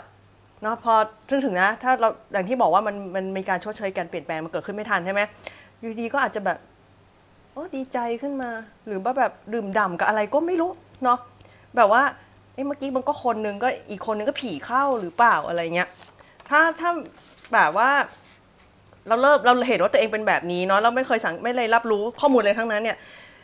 [0.63, 0.93] เนาะพอ
[1.29, 5.21] ถึงถึงนะ ถ้าเราอย่างที่บอกว่ามันมันมีการชดเชยการเปลี่ยนแปลงมันเกิดขึ้นไม่ทันใช่ไหม
[5.79, 6.57] อยู่ดีก็อาจจะแบบ
[7.53, 8.51] โอ้ดีใจขึ้นมา
[8.87, 10.71] หรือว่าแบบดื่มด่ำกับอะไรก็ไม่รู้
[11.03, 11.19] เนาะ
[11.75, 12.01] แบบว่า
[12.53, 15.89] เอ้เมื่อกี้มันก็คนนึงก็อีกคนนึงก็ผีเข้าหรือเปล่าอะไรเงี้ย
[16.49, 16.91] ถ้าถ้า
[17.53, 17.89] แบบว่า
[19.07, 22.97] เราเริ่มเราเห็นว่าตัวเองเป็นแบบนี้เนาะเราไม่เคยสังไม่เลยรับรู้ข้อมูลเลยทั้งนั้นเนี่ย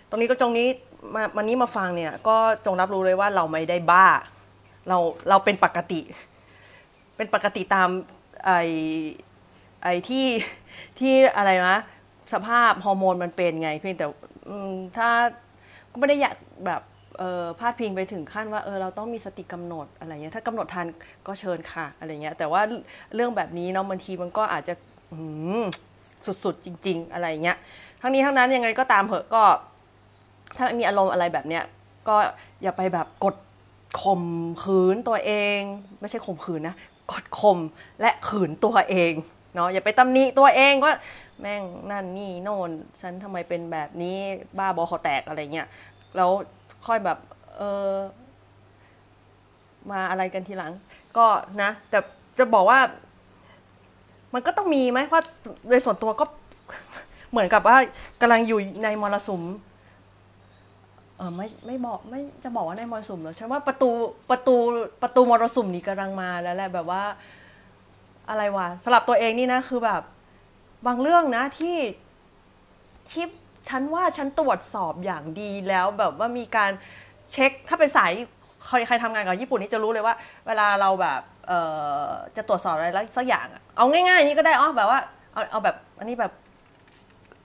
[0.10, 0.68] ตรงนี้ก็จงนี้
[1.16, 4.08] มามันนี้มาฟังเนี่ย ก็จงรับรู้เลยว่าเราไม่ได้บ้า
[4.90, 4.98] เรา
[5.30, 6.00] เราเป็นปกติ
[7.18, 7.90] เป็นปกติตาม
[8.46, 8.52] ไอ
[9.84, 10.26] ไอที่
[11.00, 11.78] ที่อะไรนะ
[12.34, 14.06] สภาพฮอร์โมนมันเป็นไงเพียงแต่
[14.98, 15.10] ถ้า
[15.92, 16.82] ก็ไม่ได้อยากแบบ
[17.20, 20.88] เออพาดพิงไปถึงขั้นว่าเออเราต้องมีสติกำหนดอะไรเงี้ยถ้ากำหนดทัน
[21.28, 22.62] ก็เชิญค่ะอะไรเงี้ยแต่ว่า
[23.16, 24.74] เรื่องแบบนี้เนาะบางทีมันก็อาจจะ
[26.44, 27.58] สุดๆจริง ๆ อะไรเงี้ย
[28.02, 29.44] ทั้งนี้ทั้งนั้นยังไงก็ตามเหอะก็
[30.58, 31.64] ถ้ามีอารมณ์อะไรแบบเนี้ย
[32.08, 32.16] ก็
[32.62, 33.36] อย่าไปแบบกด
[34.02, 34.24] ข่ม
[34.64, 35.60] ขืนตัวเอง
[36.00, 36.76] ไม่ใช่ข่มขืนนะ
[37.12, 37.60] กดข่ม
[38.02, 39.14] และขืนตัวเอง
[39.56, 40.94] เนาะอย่าไปตำหนิตัวเองว่า
[41.42, 42.70] แม่งนั่นนี่โน่น
[43.02, 44.18] ฉันทำไมเป็นแบบนี้
[44.58, 45.68] บ้าบอคอแตกอะไรเงี้ย
[46.16, 46.30] แล้ว
[46.88, 47.18] ค่อยแบบ
[47.58, 47.92] เออ
[49.92, 50.74] มาอะไรกันทีหลัง
[51.18, 51.26] ก็
[51.62, 52.00] นะ แต่
[52.38, 52.80] จะบอกว่า
[54.34, 55.26] มันก็ต้องมีไหมเพราะ
[55.68, 56.26] โดยส่วนตัวก็
[57.32, 57.78] เหมือนกับว่า
[58.22, 59.42] กำลังอยู่ในมรสุม
[61.18, 63.90] เออไม่ไม่บอกไม่จะบอกว่าในมรสุมหรอกฉันว่าประตู
[64.32, 64.56] ประตู
[65.02, 67.04] ประตูมรสุมนี้กำลังมาแล้วแหละแบบว่า
[68.30, 70.02] อะไรวะสำหรับตัวเองนี่นะคือแบบ
[70.88, 71.78] บางเรื่องนะที่
[73.12, 73.26] ที่
[73.70, 76.72] ฉันว่าฉันตรวจสอบอย่างดีแล้วแบบว่ามีการ
[77.32, 78.12] เช็คถ้าเป็นสาย
[78.66, 80.16] ใครใครทำงานกับญี่ปุ่นนี่จะรู้เลยว่า
[80.48, 81.52] เวลาเราแบบเอ
[82.04, 83.48] อจะตรวจสอบอะไรสักอย่าง
[83.78, 85.00] เอาง่ายง่างนี้ก็ได้อ๋อแบบว่า
[85.34, 86.32] เอาเอาแบบอันนี้แบบ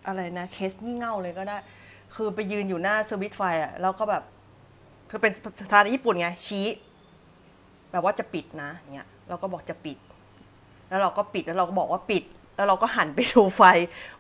[0.07, 1.57] อะไรนะเคสงี่เง่าเลยก็ได้
[2.15, 4.23] คือไปยืนอยู่หน้าสวิตช์ไฟอะแล้วก็แบบ
[5.11, 6.67] คือเป็นสถานญี่ปุ่นไงชี้
[7.93, 9.99] แบบว่าจะปิดนะเงี้ยเราก็บอกจะปิด
[10.89, 12.25] แล้วเราก็ปิดแล้วเราก็บอกว่าปิด
[12.57, 13.63] แล้วเราก็หันไปดูไฟ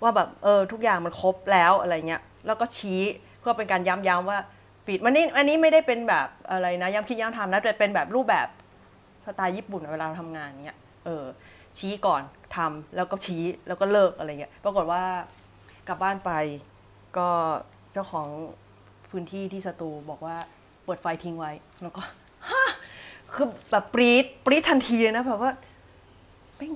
[0.03, 3.00] ว่าแบบเออทุกอย่างมันครบแล้วอะไรเงี้ยแล้วก็ชี้
[3.40, 4.38] เพื่อเป็นการย้ำๆว่า
[4.87, 8.48] ปิดมันนี่อันนี้ไม่ได้เป็นแบบอะไรนะย้ำคิดย้ำทำนะแต่เป็นแบบรูปแบบ
[9.26, 11.24] สไตล์ญี่ปุ่นเวลาเราทำงานเงี้ยเออ
[11.79, 12.22] ชี้ก่อน
[12.57, 15.03] ทำแล้วก็ชี้แล้วก็เลิกอะไรเงี้ยปรากฏว่า
[15.88, 16.33] กลับบ้านไป
[17.18, 17.29] ก็
[17.92, 18.29] เจ้าของ
[19.11, 20.37] พื้นที่ที่สตูบอกว่า
[20.85, 22.03] เปิดไฟทิ้งไว้ แล้วก็
[22.50, 22.70] ฮะ
[23.35, 25.50] คือแบบปรี๊ดปรี๊ดทันทีเลยนะแบบว่า
[26.57, 26.70] เป็น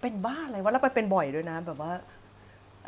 [0.00, 1.92] เป็นบ้าอะไรวะแล้วไปเป็นบ่อยด้วยนะ แบบว่า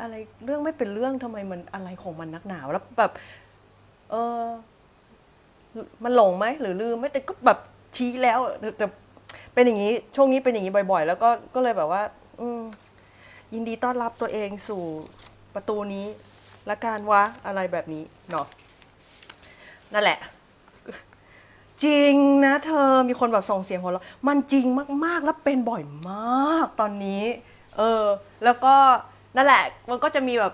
[0.01, 3.11] อะไรเรื่องไม่เป็นเรื่องทำไมมันอะไรของมันนักหนาวแล้วแบบ
[4.09, 4.43] เออ
[6.03, 7.59] มันหลงไหมหรือลืมไหมแต่ก็แบบ
[7.95, 8.39] ชี้แล้ว
[8.77, 8.85] แต่
[9.53, 12.01] เป็นอย่างนี้ช่วงนี้เป็นอย่างนี้บ่อย ๆ แล้วก็ก็เลยแบบว่า
[12.39, 12.47] อื
[13.53, 14.83] ยินดีต้อนรับตัวเองสู่
[15.55, 16.05] ประตูนี้
[16.69, 18.45] ละการวะอะไรแบบนี้เนาะ
[19.93, 20.19] นั่นแหละ
[21.83, 22.13] จริง
[22.45, 24.65] นะเธอมีคนแบบส่งเสียงหัวเราะมันจริง
[25.05, 27.23] มากๆแล้วเป็นบ่อยมากตอนนี้
[27.77, 28.03] เออ
[28.43, 28.75] แล้วก็
[29.35, 30.53] นั่นแหละ มันก็จะมีแบบ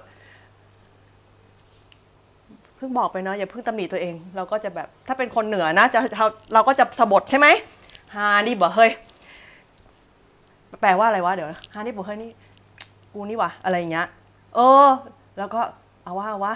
[2.75, 7.47] เพิ่งบอกไปเนาะอย่าเพิ่งตำหนิตัวเอง เราก็จะแบบถ้าเป็นคนเหนือนะจะเราเราก็จะสะบดใช่ไหม
[8.15, 8.91] ฮานี่บอกเฮ้ย
[10.82, 12.32] แปลว่าอะไรวะเดี๋ยวฮานี่บอกเฮ้ยนี่
[13.13, 14.08] กูนี่วะอะไรอย่างเงี้ย
[14.56, 14.88] เออ
[15.38, 15.62] แล้วก็
[16.06, 16.54] เอาว่าเอาวะ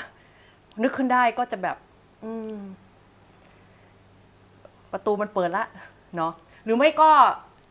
[0.84, 1.78] นึกขึ้นได้ก็จะแบบ
[2.24, 2.58] อืม
[4.92, 5.66] ประตูมันเปิดละ
[6.16, 6.32] เนาะ
[6.64, 7.12] หรือไม่ก็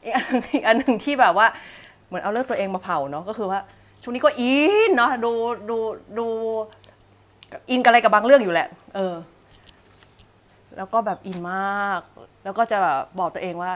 [0.05, 1.47] อีกอันหนึ่งที่แบบว่า
[2.07, 3.61] เหมือนเอาเรื่องตัวเองมาเผาเนาะก็คือว่า
[4.03, 4.55] ช่วงนี้ก็อิ
[4.89, 5.33] นเนาะดู
[5.71, 5.77] ดู
[6.19, 6.27] ดู
[7.71, 9.15] อินกับอะไรกับบางเรื่องอยู่แหละ เออ
[10.77, 12.01] แล้วก็แบบอินมาก
[12.45, 13.73] แล้วก็จะแบบบอกตัวเองว่า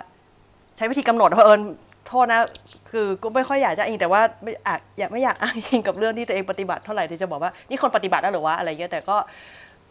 [0.76, 1.60] ใช้วิธีกำหนดเพราะเอิญ
[2.06, 2.40] โทษนะ
[2.90, 9.16] คือก็ไม่ค่อยอยากจะอิงแต่ว่าไม่อยากอยากไม่อยากอ้างอิงกับเรื่องที่ตัวเองปฏิบัติเท่าไหร่ที่จะบอกว่านี่คนปฏิบัติแล้วหรือวะอะไรเงี้ยแต่ก็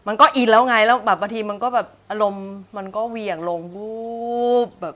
[0.08, 3.90] มันก็อินแล้วไงแล้วแบบบางทีมันก็แบบอารมณ์มันก็เวียงลงวู
[4.66, 4.94] บแบบ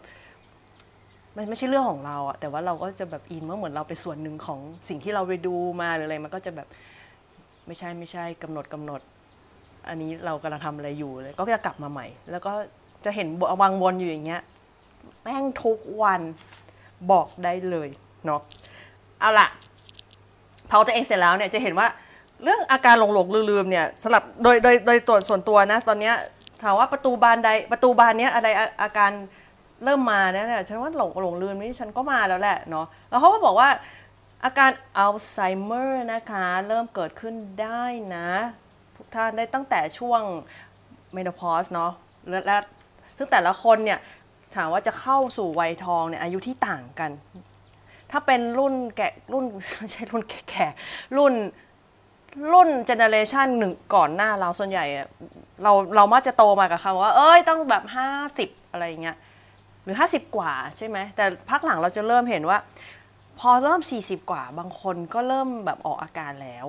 [1.36, 6.68] มันไม่ใช่เรื่องของเราอะแต่ว่าเราก็จะแบบอินเมื่อเหมือนเราเป็นส่วนหนึ่งของสิ่งที่เราไปดูมาหรืออะไรมันก็จะแบบ
[7.66, 9.00] ไม่ใช่ไม่ใช่กำหนดกำหนด
[9.88, 12.52] อันนี้เรากำลังทำอะไรอยู่เลยก็จะกลับมาใหม่ แล้วก็
[13.04, 13.28] จะเห็น
[13.62, 14.42] วังวนอยู่อย่างเงี้ย
[15.22, 16.20] แม่งทุกวัน
[17.10, 17.88] บอกได้เลย
[18.26, 18.40] เนาะ
[19.20, 19.46] เอาล่ะ
[20.68, 21.88] เผาตัวเองเสร็จแล้วเนี่ยจะเห็นว่า
[22.42, 26.14] เรื่องอาการหลงหลงลืมๆเนี่ยสำหรับโดยโดยโดยตัวส่วนตัวนะ ตอนเนี้ย
[26.62, 28.48] ถามว่าประตูบานใดประตูบานเนี้ยอะไร
[28.82, 29.10] อาการ
[29.84, 33.68] เริ่มมาเนี่ยฉันว่าหลงหลงลืมนี่ฉันก็มาแล้วแหละเนาะแล้วเขาก็บอกว่า
[34.44, 37.84] อาการอัลไซเมอร์นะคะ เริ่มเกิดขึ้นได้
[38.16, 38.28] นะ
[38.96, 40.22] ทุกท่านได้ตั้งแต่ช่วง
[41.12, 41.92] เมนพอสเนาะ
[42.28, 42.56] และและ
[43.16, 43.98] ซึ่งแต่ละคนเนี่ย
[44.56, 47.10] ถามว่าจะเข้าสู่วัยทองเนี่ยอายุที่ต่างกัน
[48.10, 49.44] ถ้าเป็นรุ่นแก่รุ่น
[49.76, 50.66] ไม่ใช่รุ่นแก่
[51.16, 51.34] รุ่น
[52.52, 54.84] รุ่นเจเนเรชันหนึ่งก่อนหน้าเราส่วนใหญ่
[55.62, 59.16] เราเรามักจะโตมากับคำว่า เอ้ยต้องแบบห้าสิบอะไรเงี้ย
[59.82, 62.58] หรือห้าสิบกว่าใช่ไหมแต่พักหลังเราจะเริ่มเห็นว่า
[63.38, 66.66] พอเริ่ม 40 กว่า บางคนก็เริ่มแบบออกอาการแล้ว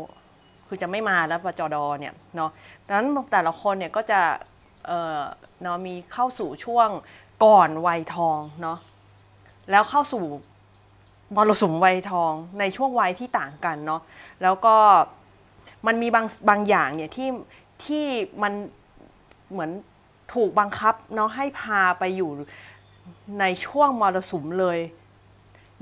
[0.68, 2.52] คือจะไม่มาแล้วปจดอเนี่ยเนาะ
[2.86, 4.22] ดังนั้นแต่ละคนเนี่ยก็จะ
[4.88, 5.20] เออ
[5.62, 6.90] เนาะมีเข้าสู่ช่วง
[7.44, 8.78] ก่อนวัยทองเนาะ
[9.72, 10.24] แล้วเข้าสู่
[11.36, 14.02] มรสุมวัยทองในช่วงวัยที่ต่างกันเนาะ
[14.44, 14.76] แล้วก็
[15.88, 17.30] มันมีบางบางอย่างเนี่ยที่
[17.86, 18.06] ที่
[18.44, 18.54] มัน
[19.52, 19.72] เหมือน
[20.34, 22.32] ถูกบังคับเนาะให้พาไปอยู่
[23.40, 24.80] ในช่วงมรสุมเลย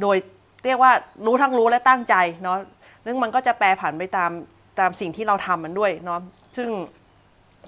[0.01, 0.17] โดย
[0.65, 0.91] เรียกว่า
[1.25, 2.57] รู้ทั้งรู้และตั้งใจเนาะ
[3.03, 4.31] เรื่องมันก็จะแปรผันไปตาม
[4.79, 6.19] ตามสิ่งที่เราทำมันด้วยเนาะ
[6.57, 6.69] ซึ่ง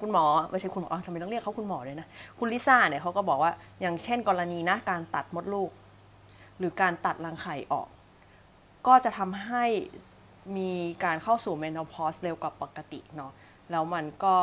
[0.02, 2.08] คุณหมอไม่ใช่คุณหมออ้าวทำไมต้องเรียกเขาคุณหมอเลยนะ
[2.40, 5.70] คุณลิซ่าเนี่ยเขาก็บอกว่าอย่างเช่นกรณีนะการตัดมดลูก
[6.60, 7.88] หรือการตัดรังไข่ออก
[8.88, 9.66] ก็จะทำให้
[10.58, 10.72] มี
[11.04, 13.32] การเข้าสู่เมน o p พอสเร็วกว่าปกติเนาะ
[13.72, 14.36] แล้วมันก็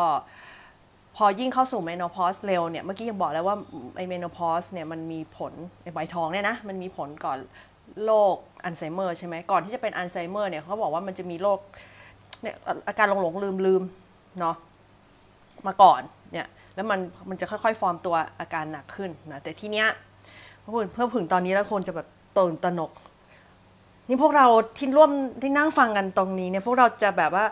[1.17, 3.57] พอยิ่งเข้าสู่เมน o p พอสเร็วเนี่ยเมื่อกี้ยังบอกแล้วว่า
[3.97, 7.39] ไอเมน o p พอสเนี่ยมันมีผลไอใบทองเนี่ยนะมันมีผลก่อน
[8.05, 11.59] โรคอัลไซเมอร์ใช่ไหมก่อนที่จะเป็นอัลไซเมอร์เนี่ยเขาบอกว่ามันจะมีโรค
[12.43, 12.57] เนี่ย
[12.89, 13.83] อาการหลงหลงลืมลืม
[14.41, 14.57] เนาะ
[15.67, 16.01] มาก่อน
[16.33, 19.89] เนี่ยแล้วมันมันจะค่อยๆ ฟอร์มตัวอาการหนักขึ้นนะแต่ทีเนี้ย
[20.61, 22.91] เพิ่มเพิ่มถึงตอนนี้แล้วคนจะแบบตื่นตระหนก
[24.09, 24.47] นี่พวกเรา
[24.77, 25.11] ที่ร่วม
[25.43, 27.45] ที่นั่งฟังกันตรงนี้เนี่ยพวกเราจะแบบว่า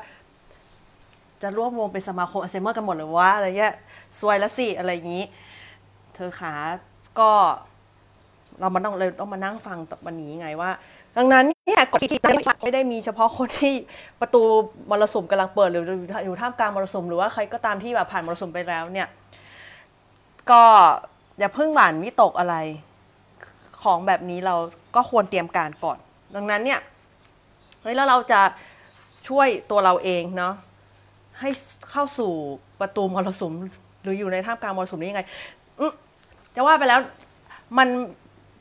[1.42, 3.74] จะร่วมวงเป็นสมาคมอัลไซเมอร์กันหมดหรือว่าอะไรเงี้ย
[4.20, 5.24] ซวยละสิอะไรอย่างนี้
[6.14, 6.54] เธอขา
[7.18, 7.30] ก็
[8.60, 10.70] เรามาต้องเลยต้องมานั่งฟังวันนี้ไงว่า
[11.16, 12.20] ดังนั้น เนี่ยกฎที่
[12.64, 13.74] ไม่ได้มีเฉพาะคนที่
[14.20, 14.42] ประตู
[14.90, 15.84] มรสุมกำลังเปิดหรือ
[16.24, 19.08] อยู่ท่ามกลางมรสุมหรือว่าใครก็ตามที่แบบผ่านมรสุมไปแล้วเนี่ย
[20.50, 20.62] ก็
[21.38, 22.56] อย่าเพิ่งหวานวิตกอะไร
[23.82, 24.54] ของแบบนี้เรา
[24.96, 25.98] ก็ควรเตรียมการก่อน
[26.34, 26.80] ดังนั้นเนี่ย
[27.82, 28.40] เฮ้ยแล้วเราจะ
[29.28, 30.54] ช่วยตัวเราเองเนาะ
[31.40, 31.50] ให้
[31.90, 32.32] เข้าสู่
[32.80, 33.52] ประตูมรสุม
[34.02, 35.22] หรืออยู่ในท่ามกลางมรสุมนี้ยังไง
[36.54, 37.00] จะว่าไปแล้ว
[37.78, 37.88] มัน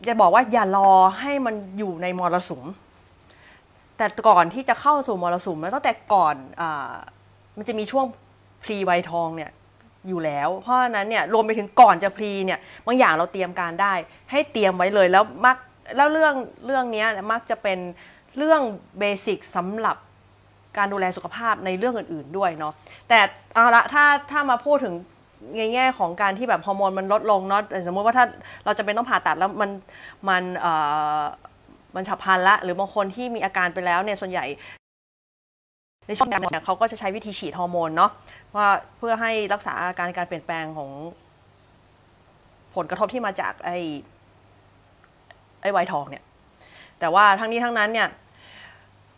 [0.08, 2.64] จะบอกว่าอย่ารอให้มันอยู่ในมรสุม
[4.02, 6.64] แต่ก่อนที่จะเข้าสู่มรสุมแล้วตั้งแต่ก่อนอ
[7.58, 8.06] มันจะมีช่วง
[8.64, 9.52] พลีไวทองเนี่ย
[10.08, 13.94] อยู่แล้ว เพราะฉะนั้นเนี่ยรวมไปถึงก่อนจะพลีเนี่ยบางอย่างเราเตรียมการได้
[14.32, 15.58] ให้เตรียมไว้เลยแล้วมัก
[15.96, 16.34] แล้วเรื่อง
[16.66, 17.80] เรื่องเนี้ยมักจะเป็น
[18.38, 18.62] เรื่อง
[19.00, 19.98] เบสิกสำหรับ
[20.78, 22.74] การดูแลสุขภาพในเรื่องอื่น ๆด้วยเนาะ
[23.10, 23.20] แต่
[23.56, 24.94] เอาละถ้าถ้ามาพูดถึง
[25.58, 28.26] ในแง่ของการที่แบบฮอร์โมนมันลดลงเนาะสมมติว่าถ้า
[28.66, 29.70] เราจะเป็นต้องผ่าตัดแล้วมัน
[30.30, 30.74] มันเอ่
[31.20, 31.22] อ
[31.96, 34.46] มันฉับพลันละหรือบางคนที่มีอาการไปแล้วเนี่ยส่วนใหญ่
[36.08, 38.12] ในช่วงนั้เนี่ยเขาก็จะใช้วิธีฉีดฮอร์โมนเนาะ
[38.56, 40.90] ว่าเพื่อให้รักษาอาการการเปลี่ยนแปลงของ
[42.76, 43.78] ผลกระทบที่มาจากไอ้
[45.62, 46.24] ไอ้ไวท์ทองเนี่ย
[47.00, 48.08] แต่ว่าทั้งนี้ทั้งนั้นเนี่ย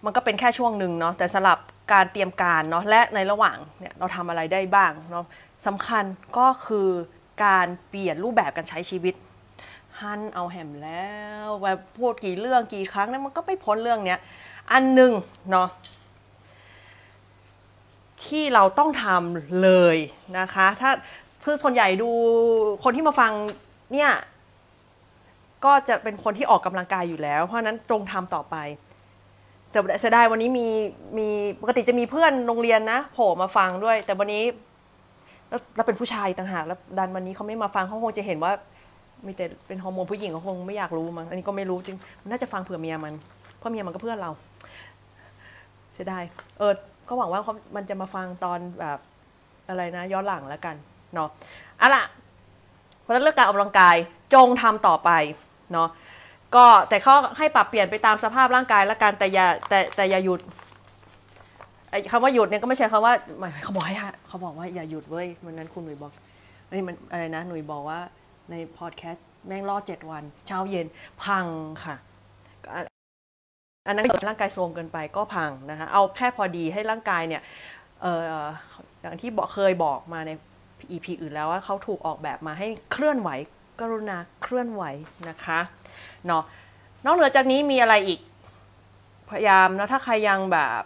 [0.06, 1.58] มันก็เป็นแค่ช่วงหนึ่งเนาะแต่สำหรับ
[1.94, 5.26] การเตรียมการเนาะและในระหว่างเนี่ยเราทำอะไรได้บ้างเนาะ
[5.68, 6.04] สำคัญ
[6.38, 6.90] ก็คือ
[7.46, 9.14] การเปลี่ยนรูปแบบการใช้ชีวิต
[10.04, 11.12] ฮันเอาแหมแล้
[11.46, 14.20] วแบบพูดกี่เรื่องกี่ครั้งเนี่ยมันก็ไม่พ้นเรื่องเนี้ย
[14.72, 15.12] อันหนึ่ง
[15.52, 15.70] เนาะ
[18.26, 19.98] ที่เราต้องทำเลย
[20.39, 20.92] นะคะ ถ้า
[21.44, 22.10] คือส่วนใหญ่ดู
[22.84, 23.32] คนที่มาฟัง
[23.94, 24.12] เนี่ย
[25.66, 28.56] ก็จะเป็นคนที่ออกกำลังกายอยู่แล้ว เพราะนั้นตรงทำต่อไป
[29.70, 30.68] เสียเสดายวันนี้มี
[31.18, 31.30] มี
[31.62, 34.44] ปกติจะมีเพื่อนโรงเรียนนะโผล่มาฟังด้วย แต่วันนี้
[35.76, 38.54] แล้วเป็นผู้ชายต่างหากแล้วดันวันนี้เขาไม่มาฟังเขาคงจะเห็นว่า
[39.28, 43.14] มีแต่เป็นฮอร์โมนผู้หญิงเขาคงไม่อยากรู้มั้งอันนี้ก็ไม่รู้จริงมันน่าจะฟังเผื่อเมียมัน
[43.58, 44.32] เพราะเมียมันก็เพื่อนเรา
[45.94, 46.24] เสียดาย
[46.58, 46.74] เออ
[47.08, 47.42] ก็หวังว่า
[47.76, 48.98] มันจะมาฟังตอนแบบ
[49.70, 50.76] อะไรนะย้อนหลังแล้วกัน
[51.14, 51.30] เนาะ
[51.82, 52.04] อาล่ะ
[53.02, 53.96] เพราะฉะนั้นเรื่องการออกกำลังกาย
[54.34, 55.10] จงทำต่อไป
[55.74, 55.90] เนาะ
[56.56, 60.42] ก็แต่เขาให้ปรับเปลี่ยนไปตามสภาพร่างกายละกันแต่อย่าแต่แต่อย่าหยุด
[62.12, 63.95] คำว่าหยุดเนี่ยก็ไม่ใช่คำว่าหมายเขาบอกให้
[64.28, 66.12] เขาบอกว่าอย่าหยุดเว้ยวันนั้นคุณหนุ่ยบอก
[66.70, 68.00] เอ้ยมันอะไรนะหนุ่ยบอกว่า
[68.52, 70.88] ในพอดแคสต์แม่งรอดเจ็ดวัน เช้าเย็น
[71.24, 71.46] พัง
[71.86, 71.96] ค่ะ
[73.88, 77.41] อันนั้นร่างกายโทรมเกินไปก็พังนะคะเอาแค่พอดีให้ร่างกายเนี่ย
[78.02, 78.22] เออ
[79.02, 80.32] อย่างที่เคยบอกมาใน
[80.91, 83.30] EP อื่นแล้วว่าเขาถูกออกแบบมาให้เคลื่อนไหว
[83.80, 84.84] กรุณาเคลื่อนไหว
[85.30, 85.60] นะคะ
[86.26, 86.44] เนาะ
[87.06, 88.20] นอกเหนือจากนี้มีอะไรอีก
[89.30, 90.82] พยายามเนาะถ้าใครยังแบบ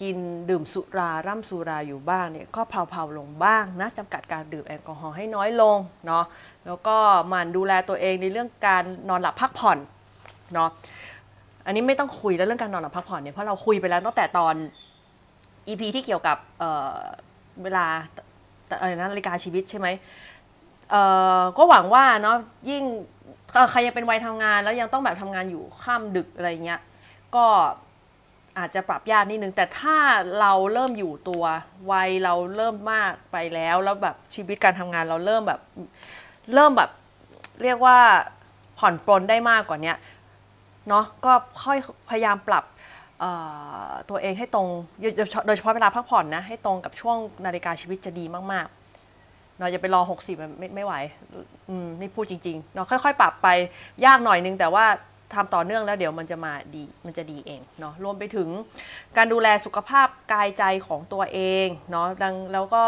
[0.00, 0.18] กิน
[0.50, 6.24] ดื่มสุราร่ำสุราอยู่บ้างเนี่ยก็เผาๆลงบ้างนะจำกัดการดื่มแอลกอฮอล์ให้น้อยลงเนาะ
[6.66, 6.96] แล้วก็
[7.28, 9.78] หมั่นดูแลตัวเองในเรื่องการนอนหลับพักผ่อน
[10.54, 10.70] เนาะ
[11.66, 14.54] อันนี้ไม่ต้องคุยแล้วเรื่องการนอนหลับพักผ่อนเนี่ยเพราะเราคุยไปแล้วตั้งแต่ตอน
[15.68, 17.86] EP ที่เกี่ยวกับเเวลา
[18.80, 19.88] อะไรนะนาฬิกาชีวิตใช่ไหม
[20.90, 21.02] เอ่
[21.40, 22.36] อก็หวังว่าเนาะ
[22.70, 22.82] ยิ่ง
[23.70, 26.80] ใครยังเป็นวัยทำงาน แล้วยังต้องแบบทำงานอยู่ข้ามดึกอะไรเงี้ย
[27.36, 27.46] ก็
[28.58, 29.96] อาจจะปรับยากนิดนึง แต่ถ้า
[30.40, 31.44] เราเริ่มอยู่ตัว
[31.90, 35.60] วัยเราเริ่มมากไปแล้วแล้วแบบชีวิตการทำงานเราเริ่มแบบ
[36.54, 36.90] เริ่มแบบ
[37.62, 37.98] เรียกว่า
[38.78, 39.92] ผ่อนปลนได้มากกว่านี้
[40.88, 41.32] เนาะก็
[41.62, 41.78] ค่อย
[42.10, 42.64] พยายามปรับ
[44.10, 44.68] ตัวเองให้ตรง
[45.46, 50.94] โดยเฉพาะเวลาพักผ่อนนะให้ตรงกับช่วงนาฬิกาชีวิตจะดีมากๆเราจะไปรอ 60มันไม่ไม่ไหว
[51.68, 53.48] อืมนี่พูดจริงๆเนาะค่อยๆ ปรับไป
[54.04, 54.84] ยากหน่อยนึงแต่ว่า
[55.34, 58.48] ทำต่อเนื่องแล้วเดี๋ยวมันจะมาดีมันจะดีเองเนาะรวมไปถึง
[59.16, 62.08] การดูแลสุขภาพกายใจของตัวเองเนาะ
[62.52, 62.84] แล้วก็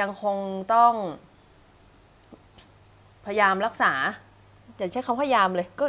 [0.00, 0.36] ยังคง
[0.74, 0.92] ต้อง
[3.26, 3.92] พยายามรักษา
[4.76, 5.84] อย่าใช้คำพยายามเลยก็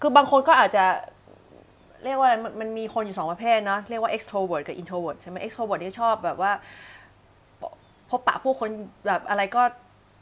[0.00, 0.84] คือบางคนก็อาจจะ
[2.04, 6.52] เรียกว่าอะไรมันมันมีคนอยู่สองประเภทเนาะเรียกว่า extrovert กับ introvert ใช่ไหม extrovert ที่ชอบแบบว่า
[8.10, 8.68] พบปะผู้คน
[9.06, 9.62] แบบอะไรก็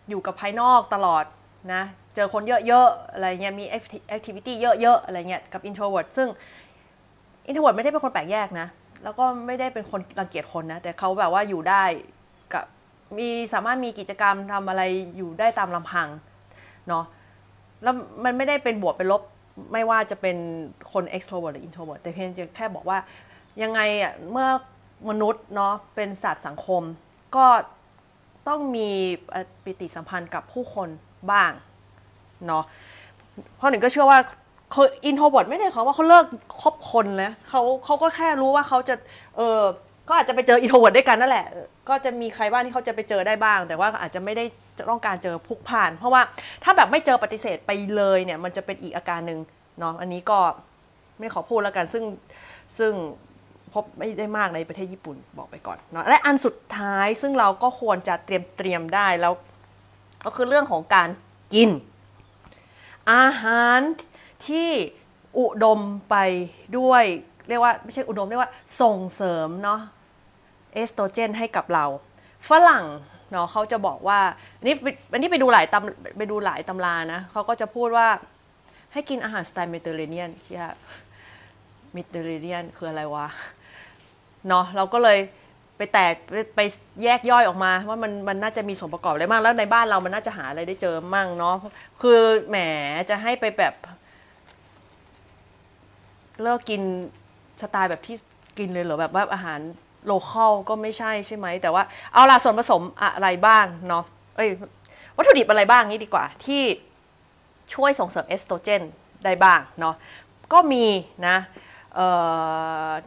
[0.08, 1.24] อยู่กับภายนอกตลอด
[1.72, 1.82] นะ
[2.14, 3.64] เจอคนเยอะๆอะไรเงี้ยมี
[4.16, 6.28] activity เยอะๆอะไรเงี้ยกับ introvert ซึ่ง
[7.48, 8.68] introvert ไม่ได้เป็นคนแปลกแยกนะ
[9.02, 11.84] แล้วก็ไม่ได้เป็นคนรังเกียจคนนะ แต่เขาแบบว่าอยู่ได้
[12.52, 12.64] กับ
[13.18, 14.82] มีสามารถมีกิจกรรมทำอะไร
[15.16, 16.08] อยู่ได้ตามลำพัง
[16.89, 17.05] เนาะ
[17.82, 19.22] แล้วมันไม่ได้เป็นบวกเป็นลบ
[19.72, 20.37] ไม่ว่าจะเป็น
[20.93, 22.99] คน extrovert หรือ introvert แต่เพียงแค่บอกว่า
[23.62, 24.49] ยังไงอะเมื่อ
[25.09, 26.82] มนุษย์เนาะเป็นสัตว์สังคม
[27.37, 27.47] ก็
[28.49, 28.91] ต้องมี
[29.64, 30.89] ปฏิสัมพันธ์กับผู้คน
[31.30, 31.51] บ้าง
[32.47, 32.64] เนาะ
[33.57, 34.18] เพราะหนึ่งก็เชื่อว่า
[34.82, 36.26] อ introvert ไม่ได้เขาว่าเขาเลิก
[36.62, 38.95] คบคนแล้วเขาเขาก็แค่รู้ว่าเขาจะ
[39.37, 39.61] เออ
[40.09, 41.46] ก็อาจจะไปเจอ introvert ด้วยกันนั่นแหละ
[41.88, 44.44] ก็จะมีใครบ้างที่เขาจะไปเจอได้บ้าง แต่ว่าอาจจะไม่ได้
[44.90, 46.22] ต้องการเจอพลุกพล่าน เพราะว่า
[46.64, 49.40] ถ้าแบบไม่เจอปฏิเสธไปเลยเนี่ย มันจะเป็นอีกอาการหนึ่ง
[49.78, 50.38] เนาะ อันนี้ก็
[51.18, 52.04] ไม่ขอพูดแล้วกัน ซึ่ง
[52.78, 52.92] ซึ่ง
[53.72, 59.32] พบไม่ได้มากในประเทศญี่ปุ่นบอกไปก่อนเนาะ และอันสุดท้ายซึ่งเราก็ควรจะเตรียมเตรียมได้แล้ว
[60.26, 61.09] ก็คือเรื่องของการ
[61.54, 61.70] กิน
[63.12, 63.80] อาหาร
[64.46, 64.70] ที่
[65.38, 65.80] อุดม
[66.11, 66.16] ไป
[66.78, 67.04] ด้วย
[67.48, 68.50] เรียกว่าไม่ใช่อุดมเรียกว่า
[68.80, 69.80] ส่งเสริมเนาะ
[70.76, 71.84] เอสโตรเจนให้กับเรา
[72.48, 72.84] ฝรั่ง
[73.30, 74.20] เนาะเขาจะบอกว่า
[74.58, 74.74] อันนี้
[75.12, 78.08] อันนี้ไปดูหลายตำไปดูหลายตำรานะเขาก็จะพูดว่า
[78.92, 80.64] ให้กินอาหารสไตล์เมดิเตอร์เรเนียนใช่ไหม
[81.92, 83.26] เมดิเตอร์เรเนียนคืออะไรวะ
[84.48, 85.18] เนาะเราก็เลย
[85.76, 86.60] ไปแตกไปไป
[87.02, 91.56] แยกย่อยออกมา ว่ามันมันน่าจะมีส่วนประกอบอะไรบ้างแล้วในบ้านเรามันน่าจะหาอะไรได้เจอมั่งเนาะ
[92.02, 92.18] คือ
[92.48, 92.56] แหม
[93.10, 93.74] จะให้ไปแบบ
[96.42, 96.82] เลิกกิน
[97.60, 98.16] สไตล์แบบที่
[98.58, 99.60] กินเลยเหรอแบบว่าอาหาร
[100.07, 101.82] local ก็ไม่ใช่ใช่ไหม แต่ว่า
[102.12, 104.04] เอาล่ะส่วนผสมอะไรบ้างเนาะ
[104.36, 104.48] เอ้ย
[105.16, 106.62] วัตถุดิบอะไรบ้างนี้ดีกว่าที่
[107.74, 108.82] ช่วยส่งเสริมเอสโตรเจน
[109.24, 109.94] ได้บ้างเนาะ
[110.52, 110.86] ก็มี
[111.28, 111.36] นะ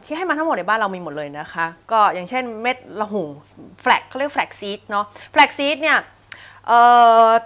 [0.04, 3.28] ที่ให้มาทั้งหมดในบ้านเรามีหมดเลยนะคะ ก็อย่างเช่นเม็ดละหุ่ง
[3.80, 5.98] flax เขาเรียก flaxseed เนาะ flaxseed เนี่ย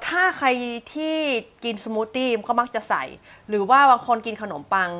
[0.06, 0.48] ถ้าใคร
[0.94, 1.16] ที่
[1.64, 3.04] กินสมูทตี้ก็มักจะใส่
[3.48, 4.90] หรือว่าบางคนกินขนมปัง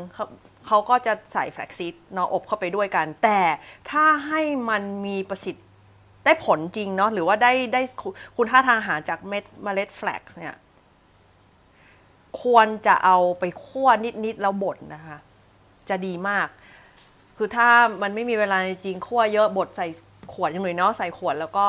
[0.66, 3.40] เขาก็จะใส่ flaxseed เนาะอบเข้าไปด้วยกัน แต่
[3.90, 5.66] ถ้าให้มันมีประสิทธิ์
[6.24, 7.82] ได้ผลจริงเนาะหรือว่าได้ได้
[8.36, 10.54] คุณค่าทางอาหารจากเม็ดเมล็ด flax เนี่ย
[12.42, 13.88] ควรจะเอาไปคั่ว
[14.24, 15.18] นิด ๆ แล้วบดนะคะ
[15.88, 16.48] จะดีมาก
[17.36, 17.68] คือถ้า
[18.02, 19.86] มันไม่มีเวลาจริงคั่วเยอะบดใส่
[20.32, 21.64] ขวดยังเลยเนาะใส่ขวดแล้วก็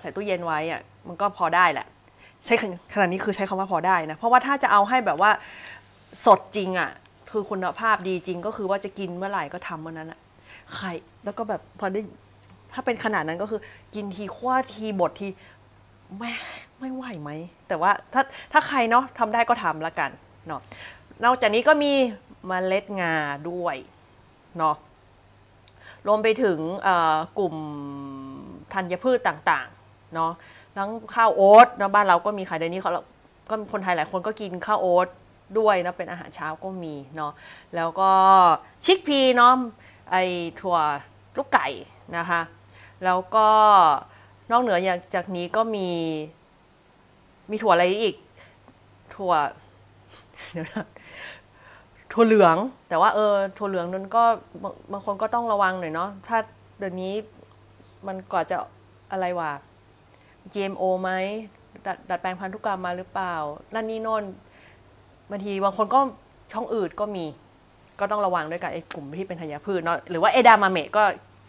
[0.00, 1.86] ใส่ตู้เย็นไว้อะมันก็พอได้แหละ
[2.44, 2.54] ใช้
[2.92, 5.30] ขนาดนี้คือใช้คำว่าพอได้นะ เพราะว่าถ้าจะเอาให้แบบว่า
[6.26, 6.90] สดจริงอะ่ะ
[7.34, 10.20] คือคุณภาพดีจริงก็คือว่าจะกินเมื่อไหร่ก็ทำเมื่อนั้นอะ
[10.76, 10.92] ไข่
[11.24, 12.00] แล้วก็แบบพอได้
[12.72, 13.60] ถ้าเป็นขนาดนั้นก็คือ
[13.94, 15.28] กินทีคั่วทีบดที
[16.16, 16.30] ไม่
[16.78, 17.30] ไม่ไหวไหม
[17.68, 18.22] แต่ว่าถ้า
[18.52, 20.10] ถ้าใครเนาะทำได้ก็ทำละกัน
[20.46, 20.60] เนาะ
[21.24, 21.92] นอกจากนี้ก็มี
[22.50, 23.14] มเมล็ดงา
[23.50, 23.76] ด้วย
[24.58, 24.76] เนาะ
[26.06, 26.58] รวมไปถึง
[27.38, 27.54] กลุ่ม
[28.74, 30.32] ธัญพืชต่างๆเนาะ
[30.76, 32.92] ทั้งข้าวโอ๊ตนะบ้านเราก็มีขายเดี๋ยวนี้เขา
[33.50, 35.08] ก็คนไทยหลายคนก็กินข้าวโอ๊ต
[35.58, 37.32] ด้วยนะเป็นอาหารเช้าก็มีเนาะ
[37.76, 38.10] แล้วก็
[38.84, 39.54] ชิคพีเนาะ
[40.10, 40.16] ไอ
[40.60, 40.78] ถั่ว
[41.36, 41.68] ลูกไก่
[42.16, 42.40] นะคะ
[43.04, 43.48] แล้วก็
[44.50, 44.78] นอกเหนือ
[45.14, 45.88] จากนี้ก็มี
[47.50, 48.16] มีถั่วอะไรอีก
[49.14, 49.32] ถั่ว
[50.52, 50.86] เดี๋ยวนะ
[52.12, 52.56] ถั่วเหลือง
[52.88, 54.24] แต่ว่าเออถั่วเหลืองนั้นก็
[54.92, 56.38] บางคนก็ต้องระวังหน่อยเนาะถ้า
[56.78, 57.14] เดี๋ยวนี้
[58.06, 58.56] มันก่อจะ
[59.12, 59.52] อะไรวะ
[60.52, 61.10] GMO ไหม
[61.84, 63.34] ดดัดแปลงพันธุกรรมมาหรือเปล่า
[63.74, 66.00] นั่นนี่นนางทีบางคนก็
[66.52, 67.24] ช่องอืดก็มี
[68.00, 71.02] ก็ต้องระวังด้วยกับไอ้กลุ่มที่เป็นธัญพืชเนาะหรือว่าเอดามาเมะก็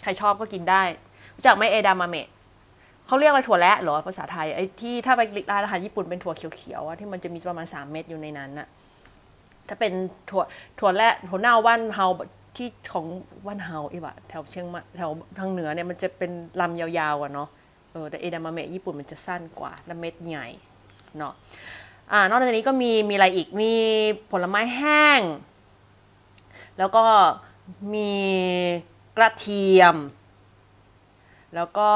[0.03, 0.83] ใครชอบก็กินได้
[1.35, 2.27] รู้จักไหมเอดามาเมะ
[3.07, 5.21] เขาเรียกว่าถั่วและหรอภาษาไทยไอ้ที่ถ้าไป
[5.51, 8.67] ร้านอาหารญี่ปุ่นเป็นถั่วเขียวๆที่มันจะมีประมาณ 3 เม็ดอยู่ในนั้นน่ะ
[9.67, 9.93] ถ้าเป็น
[10.29, 10.43] ถั่ว
[10.79, 12.07] ถั่วและถั่วเน่าว่านเฮา
[12.57, 13.05] ที่ของ
[13.45, 16.31] ว่านเฮาอีกอะแถวเชียงใหม่แถวทางเหนือเนี่ยมันจะเป็น
[16.61, 17.49] ลำยาวๆอะเนาะ
[17.91, 20.47] เออแต่เอดามาเมะญี่ปุ่นมันจะสั้นกว่าและเม็ดใหญ่
[21.17, 21.33] เนาะ
[22.11, 23.73] อ่านอกจากนี้ก็มีมีอะไรอีกมี
[24.31, 25.21] ผลไม้แห้ง
[26.77, 27.03] แล้วก็
[27.93, 28.13] มี
[29.17, 29.95] กระเทียม
[31.55, 31.91] แล้วก็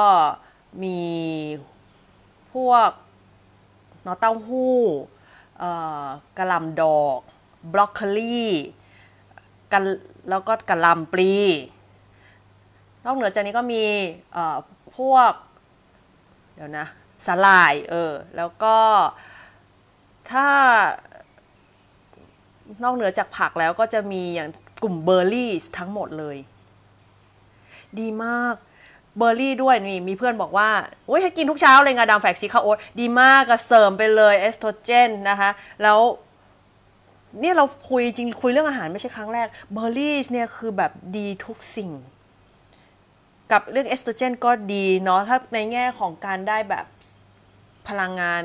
[0.83, 1.01] มี
[2.53, 2.89] พวก
[4.05, 4.77] นอเต้าหู้
[6.37, 7.19] กระลำดอก
[7.73, 8.43] บรอกโคลี
[9.71, 9.83] กัน
[10.29, 11.33] แล้วก็กระลำปลี
[13.05, 13.83] นอกเหนือจากนี้ก็มี
[14.97, 15.33] พวก
[16.55, 16.85] เดี๋ยวนะ
[17.27, 18.77] สลายเออแล้วก็
[20.31, 20.47] ถ้า
[22.83, 24.49] นอกเหนือจากผักแล้วก็จะมีอย่าง
[24.83, 26.37] กลุ่มเบอร์รี่ทั้งหมดเลย
[27.99, 28.55] ดีมาก
[29.17, 30.69] เบอร์รี่ด้วยนี่มีเพื่อนบอกว่า
[31.07, 35.49] โอ้ยให้กินทุกเช้าเลยงาดำแฟกซีคาโอ๊ตดีมากก็เสริมไปเลยเอสโตรเจนนะคะ
[35.83, 35.99] แล้ว
[37.39, 41.91] เนี่ยเราคุยจริงคุยเรื่องอาหารไม่ใช่ครั้งแรกเบอร์รี่เนี่ยคือแบบดีทุกสิ่ง
[43.51, 46.85] กับเรื่องเอสโตรเจนก็ดีเนาะถ้าในแง่ของการได้แบบ
[47.87, 48.41] พลังงาน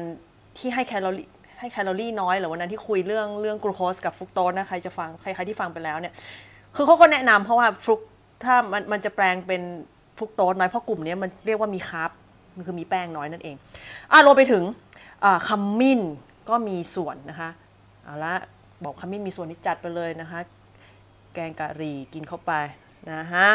[0.59, 1.29] ที่ให้แคลอรี่
[1.61, 6.15] ให้แคลอรี่น้อยหรือวันนั้นที่คุยเรื่องเรื่องกลูโคสกับฟรุกโตสนะใครจะฟังใครๆที่ฟังไปแล้วเนี่ย
[6.77, 8.01] คือเขาก็แนะนำเพราะว่าฟรุก
[8.45, 9.63] ถ้ามันมันจะแปลงเป็น
[10.17, 12.11] ฟรุกโตสน้อยเพราะกลุ่มนี้มันเรียกว่ามี carb
[12.57, 13.57] มันคือมีแป้งน้อยนั่นเอง
[14.13, 14.63] อะรวมไปถึง
[15.49, 16.01] cumin
[16.49, 17.51] ก็มีส่วนนะคะ
[18.05, 18.35] เอาละ
[18.85, 20.41] บอกคัมมินมีส่วนที่จัดไปเลยนะคะ
[21.35, 22.53] แกงกะหรี่กินเข้าไป
[23.13, 23.49] นะฮะ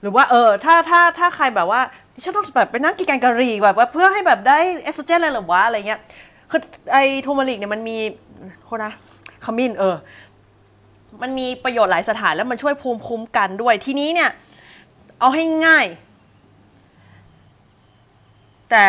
[0.00, 1.80] หรือว่าเออถ้าถ้าถ้าใครแบบว่า
[2.22, 6.00] ฉันต้องแบบไปนั่งกินแกงกะหรี่แบบว่าเพื่อให้แบบได้เอสโตรเจนอะไรหรือวะอะไรเงี้ย
[6.52, 7.96] คือไอทูมาริกเนี่ยมันมี
[8.64, 8.92] โคนะ
[9.44, 9.96] ขมิ้นเออ
[11.22, 14.30] มันมีประโยชน์หลายสถานแล้วมันช่วยภูมิคุ้มกันด้วย ทีนี้เนี่ย
[15.20, 15.86] เอาให้ง่าย
[18.70, 18.84] แต่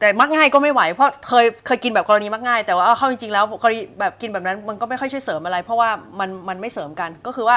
[0.00, 7.56] แต่มักง่ายก็ไม่ไหวเพราะเคยเคยกินแบบกรณีมักง่าย แต่ว่าเข้าจริงๆแล้วกรณีแบบกินแบบนั้นมันก็ไม่ค่อยช่วยเสริมอะไร เพราะว่ามันมันไม่เสริมกันก็คือว่า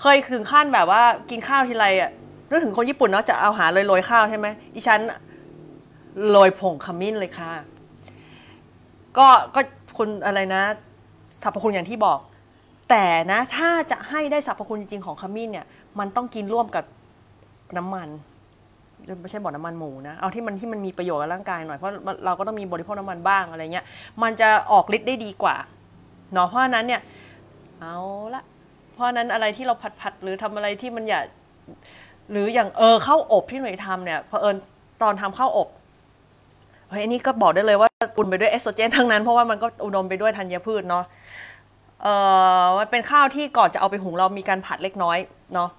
[0.00, 2.10] เคยถึงขั้นแบบว่ากินข้าวทีไรอะ
[2.48, 5.00] นึกถึงคนญี่ปุ่นเนาะจะเอาหาเลยโรยข้าวใช่ไหมดิฉัน
[6.30, 7.50] โรยผงขมิ้นเลยค่ะ
[9.18, 9.60] ก็ก็
[9.98, 10.62] คุณอะไรนะ
[11.42, 12.18] สรรพคุณอย่างที่บอก
[12.90, 15.66] แต่นะถ้าจะให้ได้สรรพคุณจริงๆของขมิ้นเนี่ย
[15.98, 16.84] มันต้องกินร่วมกับ
[17.76, 18.08] น้ำมัน
[19.20, 21.94] ไม่ใช่บอกน้ำมันหมูนะ เอาที่มันที่มันมีประโยชน์กับร่างกายหน่อย เพราะ
[22.24, 23.84] เราก็ต้องมีบริโภคน้ำมันบ้างอะไรเงี้ย
[24.22, 25.56] มันจะออกฤทธิ์ได้ดีกว่า
[26.32, 27.00] เนาะ เพราะนั้นเนี่ย
[27.80, 27.96] เอา
[28.34, 28.42] ละ
[28.92, 31.20] เพราะนั้นอะไรที่เราผัดๆหรือทำอะไรที่มันอย่า
[32.30, 34.56] หรืออย่างเออข้าวอบที่หน่วยทำเนี่ยเผอิญ
[35.02, 35.68] ตอนทำข้าวอบ
[36.96, 41.04] เฮ้ยอันนี้ก็บอกได้เลยว่าอุ่นไปด้วยเอสโตรเจนทั้งนั้นเพราะว่ามันก็อุดมไปด้วยธัญพืชเนาะ
[42.02, 42.06] เอ
[42.62, 45.18] อมันเป็นข้าวที่ก่อนจะเอาไปหุงเรามีการผัดเล็กน้อย
[45.54, 45.70] เนาะ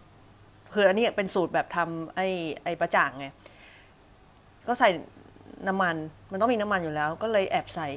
[0.74, 2.28] คืออันนี้เป็นสูตรแบบทำไอ้
[2.64, 3.28] ไอ้ประจ่างไง
[4.68, 4.90] ก็ใส่
[5.68, 5.96] น้ำมัน
[6.32, 7.88] มันต้องมีน้ำมันอยู่แล้ว ก็เลยแอบใส่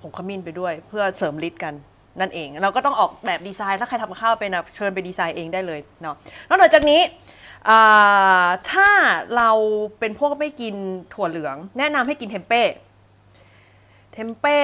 [0.00, 1.74] ผงขมิ้นไปด้วย เพื่อเสริมฤทธิ์กัน
[2.20, 6.16] นั่นเอง เราก็ต้องออกแบบดีไซน์ถ้าใครทำข้าวเป็นนะเชิญไปดีไซน์เองได้เลยเนาะ
[6.48, 7.00] นอกจากนี้
[8.70, 8.88] ถ้า
[9.36, 9.50] เรา
[9.98, 10.74] เป็นพวกไม่กิน
[11.14, 12.62] ถั่วเหลือง แนะนำให้กินเทมเป้
[14.12, 14.58] เทมเป้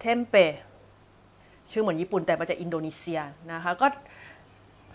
[0.00, 0.44] เทมเป้
[1.70, 3.20] ชื่อเหมือนญี่ปุ่นแต่มาจากอินโดนีเซีย
[3.52, 3.86] นะคะ ก็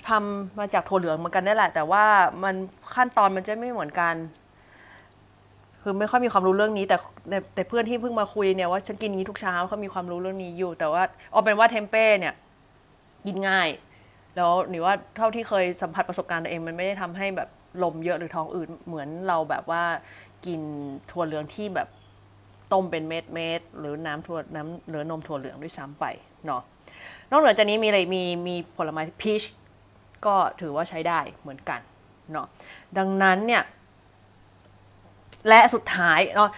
[0.09, 2.03] ทำมาจากถั่วเหลืองเหมือนกันได้แหละ แต่ว่า
[2.43, 2.55] มัน
[2.95, 4.15] ขั้นตอนมันจะไม่เหมือนกัน
[5.81, 6.97] คือไม่ค่อยมีความรู้เรื่องนี้ แต่
[7.55, 12.33] แต่เพื่อนที่เพิ่งมาคุยเนี่ยว่าฉันกินนี้ทุกเช้าเขามีความรู้เรื่องนี้อยู่ แต่ว่าเอาเป็นว่าเทมเป้เนี่ย
[13.25, 13.69] กินง่าย
[14.37, 17.49] แล้วหรือว่าเท่าที่เคยสัมผัสประสบการณ์ตัวเองมันไม่ได้ทำให้แบบ
[17.83, 19.83] ลมเยอะหรือท้องอืดเหมือนเราแบบว่า
[20.45, 20.61] กิน
[21.11, 21.87] ถั่วเหลืองที่แบบ
[22.73, 26.05] ต้มเป็นเม็ดเม็ดหรือน้ำถั่วน้ำหรือนมถั่วเหลืองด้วยซ้ำไป
[26.45, 26.61] เนาะ
[27.31, 29.43] นอกเหนือจากนี้มีอะไรมีมีผลไม้พีช
[30.25, 31.79] ก็ถือว่าใช้ได้เหมือนกัน
[32.31, 32.47] เนาะ
[32.97, 33.63] ดังนั้นเนี่ย
[35.47, 36.49] และสุดท้ายเนาะ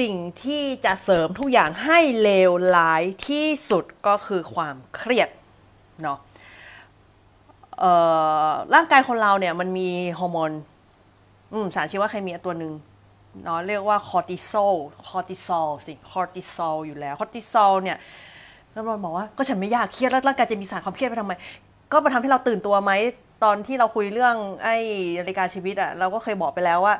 [0.00, 5.28] สิ่งที่จะเสริมทุกอย่างให้เลวร้ายที่สุดก็คือความเครียด
[6.02, 6.18] เนาะ
[8.74, 10.50] ร่างกายคนเราเนี่ยมันมีฮอร์โมน
[11.74, 12.72] สารชีวเคมีตัวหนึ่ง
[13.44, 14.74] เนาะเรียกว่าคอร์ติซอล
[15.08, 17.98] คอร์ติซอลสิคอร์ติซอลอยู่แล้วคอร์ติซอลเนี่ย
[18.72, 21.32] แล้วเราบอกว่าก็ฉันไม่อยากเครียดแล้วร่างกายจะมีสารความเครียดไปทำไม
[21.92, 22.92] ก็มาทำให้เราตื่นตัวไหม
[23.44, 24.76] ตอนที่เราคุยเรื่องไอ้
[25.18, 26.94] นาฬิกาชีวิตอะเราก็เคยบอกไปแล้วว่า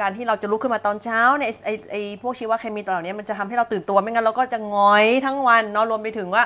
[0.00, 6.42] การที่เราจะลุกขึ้นมาตอนเช้าเนี่ยไอไอพวกชีวเคมีเหล่านี้มันจะทำให้เราตื่นตัวไม่งั้นเราก็จะงอยทั้งวันเนาะรวมไปถึงว่า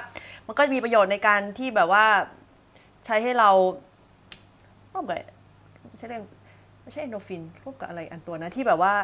[0.47, 2.05] มันก็มีประโยชน์ในการที่แบบว่า
[3.05, 3.51] ใช้ให้เรา
[4.93, 5.19] ร่วมกับ
[5.89, 6.23] ไม่ใช่เรื่อง
[6.83, 8.95] ไม่ใช่เอนโดฟินร่วมกับอะไรอันตัวนะที่แบบว่า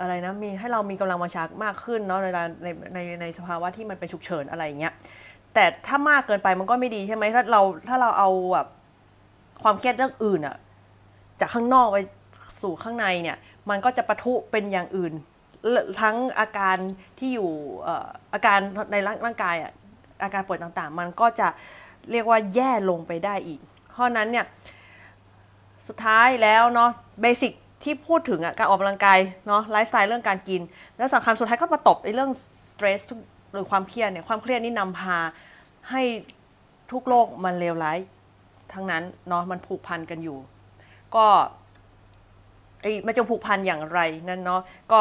[0.00, 2.26] อะไรนะมีให้เรามีกำลังวังชามากขึ้นเนาะใน
[2.62, 4.92] ในในในสภาวะที่มันเป็นฉุกเฉินอะไรอย่างเงี้ย
[5.54, 8.66] แต่ถ้ามากเกินไปมันก็ไม่ดีใช่ไหมถ้าเราถ้าเราเอาแบบ
[9.62, 10.56] ความเครียดเรื่องอื่นอะ
[11.40, 11.98] จากข้างนอกไป
[12.62, 13.36] สู่ข้างในเนี่ย
[13.70, 15.12] มันก็จะปะทุเป็นอย่างอื่น
[16.00, 16.76] ทั้งอาการ
[17.18, 17.50] ที่อยู่
[18.32, 18.58] อาการ
[18.92, 19.56] ในร่างกาย
[20.22, 21.48] อาการป่วยต่างๆ มันก็จะ
[22.10, 23.60] เรียกว่าแย่ลงไปได้อีก
[23.92, 24.46] เพราะนั้นเนี่ย
[25.86, 26.90] สุดท้ายแล้วเนาะ
[27.22, 27.52] เบสิก
[27.84, 30.62] ที่พูดถึงอะการออกกำลังกายเนาะไลฟ์สไตล์เรื่องการกิน
[30.96, 32.30] แล้วสำคัญสุดท้ายก็มาตบในเรื่อง
[32.70, 33.00] สเตรส
[33.52, 35.18] หรือความเครียดเนี่ยความเครียดนี่นำพา
[35.90, 36.02] ให้
[36.92, 37.98] ทุกโลกมันเลวร้าย
[38.72, 40.38] ทั้งนั้นเนาะมันผูกพันกันอยู่
[41.16, 41.26] ก็
[43.06, 44.60] มันจะผูกพันอย่างไรนั่นเนาะ
[44.92, 45.00] ก็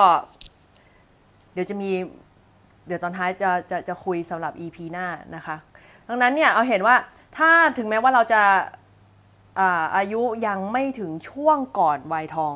[1.54, 1.92] เดี๋ยวจะมี
[2.88, 5.56] เดี๋ยวตอนท้ายจะจะจะคุยสำหรับ EP หน้านะคะ
[6.08, 6.96] ดังนั้นเนี่ยเอาเห็นว่า
[7.38, 8.42] ถ้าถึงแม้ว่าเราจะ
[9.60, 12.54] อาอายุยังไม่ถึงช่วงก่อนวัยทอง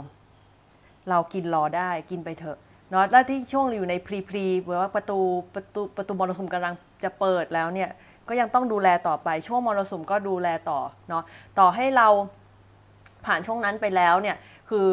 [1.10, 2.58] เรากินรอได้กินไปเถอะ
[2.92, 5.20] เนาะแล้วที่ช่วงอยู่ในพรีพรีหรือว่าประตู
[5.56, 6.74] ประตูประตูมรสุมกำลัง
[7.04, 7.90] จะเปิดแล้วเนี่ย
[8.28, 11.24] ก็ยังต้องดูแลต่อไปช่วงมรสุมก็ดูแลต่อเนาะ
[11.60, 12.08] ต่อให้เรา
[13.26, 14.36] ผ่านช่วงนั้นไปแล้วเนี่ย
[14.70, 14.92] คือ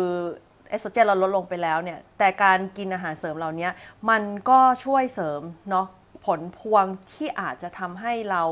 [0.69, 3.69] เอสโตรเจนเราลดลงไปแล้วเนี่ย แต่การกินอาหารเสริมเหล่านี้
[4.11, 5.87] มันก็ช่วยเสริมเนาะ
[6.27, 8.43] ผลพวงที่อาจจะทำให้เรา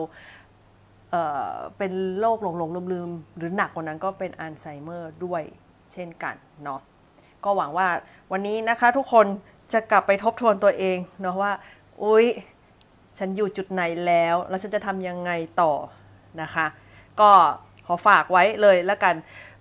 [1.10, 5.42] เเป็นโรคหลงหลงลืมลืมหรือหนักกว่านั้นก็เป็นอัลไซเมอร์ด้วย
[5.92, 6.80] เช่นกันเนาะ
[7.44, 7.88] ก็หวังว่า
[8.32, 9.26] วันนี้นะคะทุกคน
[9.72, 11.52] จะกลับไปทบทวนตัวเองเนาะว่า
[12.02, 12.26] อุ๊ย
[13.18, 15.72] ฉันอยู่จุดไหนแล้ว แล้วฉันจะทำยังไงต่อ
[16.42, 16.66] นะคะ
[17.20, 17.30] ก็
[17.86, 19.14] ขอฝากไว้เลยแล้วกัน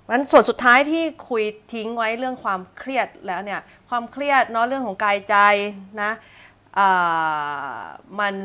[0.09, 1.43] มันส่วนสุดท้ายที่คุย
[1.73, 5.35] ทิ้งไว้เรื่องความเครียดแล้วเนี่ยความเครียดเนาะเรื่องของกายใจ
[6.01, 6.11] นะ
[8.19, 8.35] มัน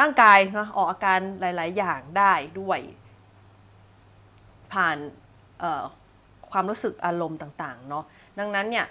[0.00, 2.80] ร่างกายเนาะออกอาการหลาย ๆ อย่างได้ด้วย
[4.72, 4.96] ผ่าน
[6.50, 8.04] ความรู้สึกอารมณ์ต่าง ๆ เนาะ
[8.38, 8.86] ดังนั้นเนี่ย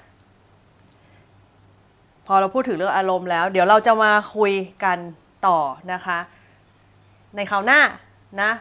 [2.26, 4.54] พอเราพูดถึงเรื่องอารมณ์แล้ว เดี๋ยวเราจะมาคุย
[4.84, 4.98] กัน
[5.48, 5.60] ต่อ
[5.94, 6.20] นะคะ
[7.36, 7.82] ในคราวหน้า
[8.42, 8.52] นะ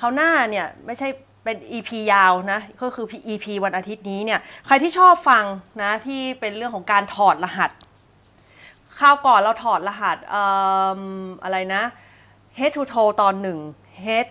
[0.00, 1.08] คราวหน้าเนี่ยไม่ใช่
[1.48, 5.44] เป็น EP ยาวนะก็คือ EP วันอาทิตย์นี้เนี่ยใครที่ชอบฟัง
[5.82, 7.70] นะที่เป็นเรื่องของการถอดรหัส
[8.98, 10.36] คราวก่อนเราถอดรหัสอ
[11.44, 11.82] อะไรนะ
[12.58, 13.58] head to toe ตอนหนึ่ง
[14.04, 14.26] head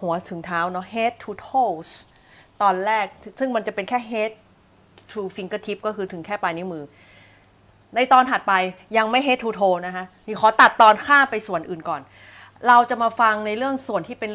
[0.00, 1.90] หัวถึงเท้าเนาะ head to toes
[2.62, 3.06] ตอนแรก
[3.38, 4.30] ซึ่งมันจะเป็นแค่ head
[5.12, 6.84] to fingertip ก็คือถึงแค่ปลายนิ้วมือ
[7.94, 8.52] ในตอนถัดไป
[8.96, 12.00] ยังไม่ head to toe นะคะนี่ขอตัดตอนข้ามไปส่วนอื่นก่อน
[12.68, 14.30] เราจะมาฟังในเรื่องส่วนที่เป็น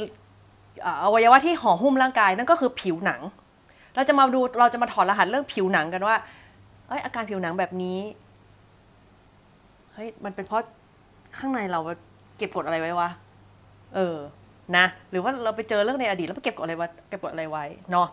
[1.03, 3.21] อวัยวะที่ห่อหุ้มร่างกายนั่นก็คือผิวหนัง
[3.95, 6.15] เราจะมาดูเราจะมาถอดรหัสเรื่องผิวหนังกันว่า
[6.88, 7.99] เอ้ยอาการผิวหนังแบบนี้
[9.93, 10.63] เฮ้ยมันเป็นเพราะ
[11.38, 11.80] ข้างในเรา
[12.38, 13.09] เก็บกดอะไรไว้วะ
[13.95, 14.17] เออ
[14.77, 18.07] นะ หรือว่าเราไปเจอเรื่องในอดีตแล้วไปเก็บกดอะไรไว้เก็บกดอะไรไว้เนาะ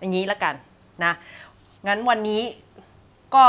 [0.00, 0.54] อย่างนี้ละกัน
[1.04, 1.12] นะ
[1.86, 2.42] งั้นวันนี้
[3.34, 3.44] ก็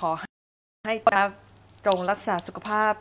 [0.00, 0.10] ขอ
[0.86, 0.94] ให้
[1.86, 2.92] จงรักษาสุขภาพ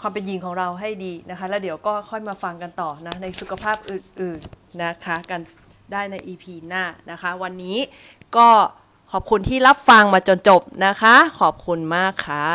[0.00, 5.40] ความเป็นหญิงของเราให้ดีนะคะ แล้วเดี๋ยวก็ค่อยมาฟังกันต่อนะในสุขภาพอื่นๆนะคะกัน
[5.92, 7.78] ได้ใน EP หน้านะคะ วันนี้
[8.36, 8.48] ก็
[9.12, 12.46] ขอบคุณที่รับฟังมาจนจบนะคะ ขอบคุณมากค่ะ